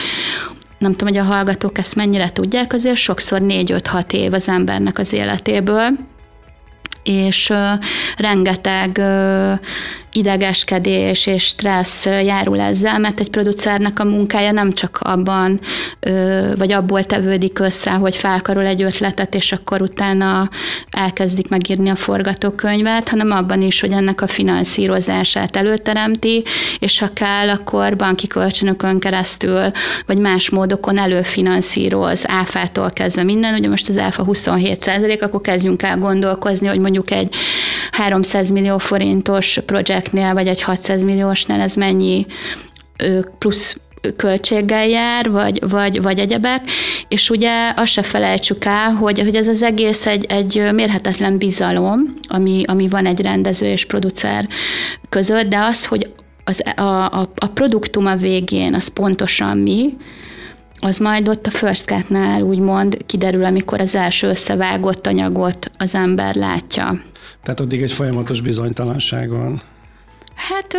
[0.80, 5.12] nem tudom, hogy a hallgatók ezt mennyire tudják, azért sokszor 4-5-6 év az embernek az
[5.12, 5.88] életéből,
[7.02, 7.52] és
[8.16, 9.00] rengeteg
[10.12, 15.60] idegeskedés és stressz járul ezzel, mert egy producernek a munkája nem csak abban,
[16.56, 20.48] vagy abból tevődik össze, hogy felkarol egy ötletet, és akkor utána
[20.90, 26.42] elkezdik megírni a forgatókönyvet, hanem abban is, hogy ennek a finanszírozását előteremti,
[26.78, 29.70] és ha kell, akkor banki kölcsönökön keresztül,
[30.06, 35.82] vagy más módokon előfinanszíroz, áfától kezdve minden, ugye most az áfa 27 százalék, akkor kezdjünk
[35.82, 37.34] el gondolkozni, hogy mondjuk egy
[37.90, 42.26] 300 millió forintos projektnél, vagy egy 600 milliósnál ez mennyi
[43.38, 43.76] plusz
[44.16, 46.70] költséggel jár, vagy, vagy, vagy egyebek,
[47.08, 52.14] és ugye azt se felejtsük el, hogy, hogy ez az egész egy, egy mérhetetlen bizalom,
[52.28, 54.48] ami, ami van egy rendező és producer
[55.08, 56.12] között, de az, hogy
[56.44, 59.96] az, a, a, a produktum a végén az pontosan mi,
[60.80, 66.34] az majd ott a First Cut-nál úgymond kiderül, amikor az első összevágott anyagot az ember
[66.34, 67.02] látja.
[67.42, 69.62] Tehát addig egy folyamatos bizonytalanság van.
[70.34, 70.76] Hát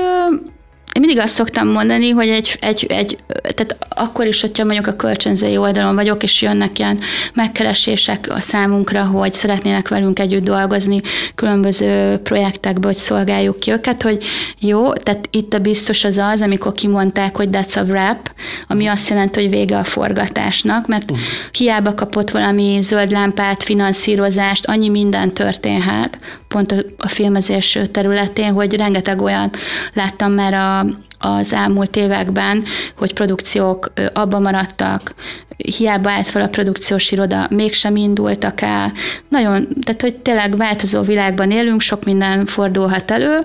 [0.94, 4.96] én mindig azt szoktam mondani, hogy egy, egy, egy, tehát akkor is, hogyha mondjuk a
[4.96, 7.00] kölcsönzői oldalon vagyok, és jönnek ilyen
[7.34, 11.02] megkeresések a számunkra, hogy szeretnének velünk együtt dolgozni
[11.36, 14.24] különböző projektekbe, hogy szolgáljuk ki őket, hogy
[14.60, 18.32] jó, tehát itt a biztos az az, amikor kimondták, hogy that's a wrap,
[18.68, 21.26] ami azt jelenti, hogy vége a forgatásnak, mert uh-huh.
[21.52, 26.18] hiába kapott valami zöld lámpát, finanszírozást, annyi minden történhet,
[26.48, 29.50] pont a filmezés területén, hogy rengeteg olyan
[29.94, 30.86] láttam már a
[31.20, 32.64] az elmúlt években,
[32.98, 35.14] hogy produkciók abba maradtak,
[35.58, 38.92] hiába állt fel a produkciós iroda, mégsem indultak el.
[39.30, 43.40] Nagyon, tehát hogy tényleg változó világban élünk, sok minden fordulhat elő.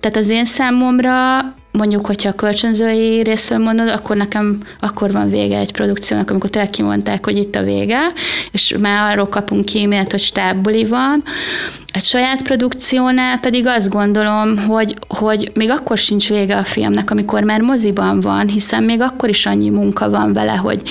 [0.00, 1.40] Tehát az én számomra
[1.72, 6.70] mondjuk, hogyha a kölcsönzői részről mondod, akkor nekem akkor van vége egy produkciónak, amikor tényleg
[6.70, 8.00] kimondták, hogy itt a vége,
[8.50, 11.22] és már arról kapunk e-mailt, hogy stábbuli van.
[11.98, 17.42] Egy saját produkciónál pedig azt gondolom, hogy, hogy még akkor sincs vége a filmnek, amikor
[17.42, 20.82] már moziban van, hiszen még akkor is annyi munka van vele, hogy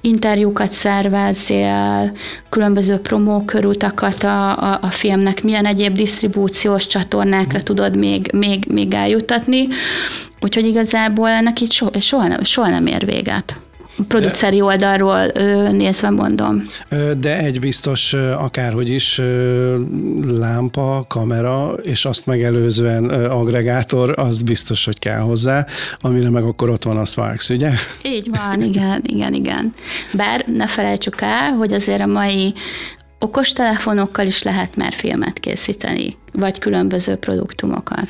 [0.00, 2.12] interjúkat szervezzél,
[2.48, 9.68] különböző promókörutakat a, a, a filmnek, milyen egyéb disztribúciós csatornákra tudod még, még, még eljutatni.
[10.40, 13.56] Úgyhogy igazából ennek így soha, soha, soha nem ér véget
[14.08, 15.26] produceri oldalról
[15.70, 16.64] nézve mondom.
[17.18, 19.20] De egy biztos, akárhogy is,
[20.24, 25.66] lámpa, kamera, és azt megelőzően agregátor, az biztos, hogy kell hozzá,
[26.00, 27.70] amire meg akkor ott van a Sparks, ugye?
[28.02, 29.74] Így van, igen, igen, igen.
[30.12, 32.54] Bár ne felejtsük el, hogy azért a mai
[33.18, 38.04] okostelefonokkal is lehet már filmet készíteni vagy különböző produktumokat.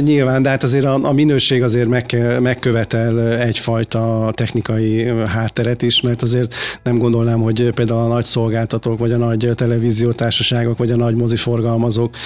[0.00, 6.22] Nyilván, de hát azért a, a minőség azért meg, megkövetel egyfajta technikai hátteret is, mert
[6.22, 11.14] azért nem gondolnám, hogy például a nagy szolgáltatók, vagy a nagy televíziótársaságok, vagy a nagy
[11.14, 12.16] moziforgalmazók,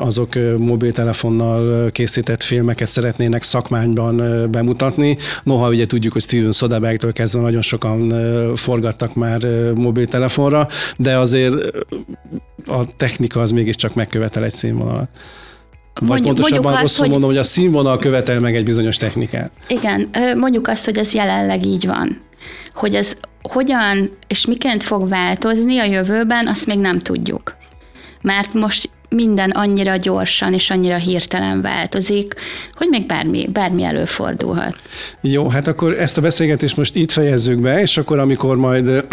[0.00, 4.16] azok mobiltelefonnal készített filmeket szeretnének szakmányban
[4.50, 5.16] bemutatni.
[5.42, 8.12] Noha ugye tudjuk, hogy Steven Soderbergh-től kezdve nagyon sokan
[8.56, 11.54] forgattak már mobiltelefonra, de azért
[12.66, 15.08] a technika az mégiscsak megkövetel egy színvonalat.
[16.00, 17.10] Vagy mondjuk, pontosabban mondjuk azt, hogy...
[17.10, 19.50] mondom, hogy a színvonal követel meg egy bizonyos technikát.
[19.68, 22.20] Igen, mondjuk azt, hogy ez jelenleg így van.
[22.74, 27.56] Hogy ez hogyan és miként fog változni a jövőben, azt még nem tudjuk.
[28.22, 32.34] Mert most minden annyira gyorsan és annyira hirtelen változik,
[32.74, 34.76] hogy még bármi, bármi előfordulhat.
[35.20, 39.04] Jó, hát akkor ezt a beszélgetést most itt fejezzük be, és akkor amikor majd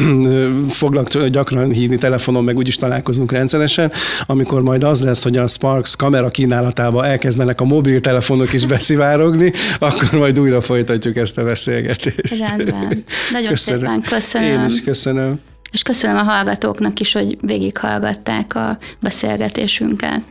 [0.70, 3.92] foglak gyakran hívni telefonon, meg úgyis találkozunk rendszeresen,
[4.26, 10.20] amikor majd az lesz, hogy a Sparks kamera kínálatába elkezdenek a mobiltelefonok is beszivárogni, akkor
[10.20, 12.40] majd újra folytatjuk ezt a beszélgetést.
[12.40, 13.04] Rendben.
[13.32, 13.80] Nagyon köszönöm.
[13.80, 14.60] szépen köszönöm.
[14.60, 15.40] Én is köszönöm.
[15.76, 20.22] És köszönöm a hallgatóknak is, hogy végighallgatták a beszélgetésünket.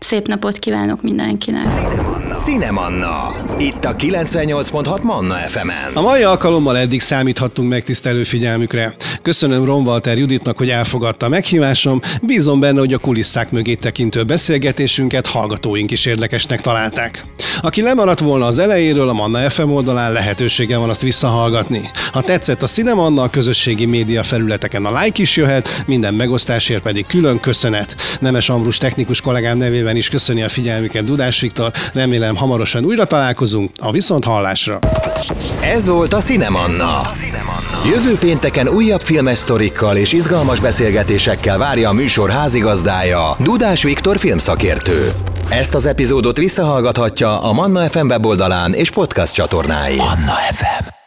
[0.00, 1.66] Szép napot kívánok mindenkinek!
[2.34, 3.26] Cinemanna.
[3.58, 5.90] Itt a 98.6 Manna FM-en.
[5.94, 8.94] A mai alkalommal eddig számíthattunk megtisztelő figyelmükre.
[9.22, 12.00] Köszönöm Ron Walter Juditnak, hogy elfogadta a meghívásom.
[12.22, 17.24] Bízom benne, hogy a kulisszák mögé tekintő beszélgetésünket hallgatóink is érdekesnek találták.
[17.60, 21.90] Aki lemaradt volna az elejéről, a Manna FM oldalán lehetősége van azt visszahallgatni.
[22.12, 27.06] Ha tetszett a Cinemanna, a közösségi média felületeken a like is jöhet, minden megosztásért pedig
[27.06, 27.96] külön köszönet.
[28.20, 31.72] Nemes Ambrus technikus kollégám nevében is köszöni a figyelmüket Dudás Viktor,
[32.30, 34.78] remélem hamarosan újra találkozunk, a viszont hallásra.
[35.62, 37.12] Ez volt a Cinemanna.
[37.94, 45.12] Jövő pénteken újabb filmes sztorikkal és izgalmas beszélgetésekkel várja a műsor házigazdája, Dudás Viktor filmszakértő.
[45.48, 49.96] Ezt az epizódot visszahallgathatja a Manna FM weboldalán és podcast csatornáin.
[49.96, 50.99] Manna FM.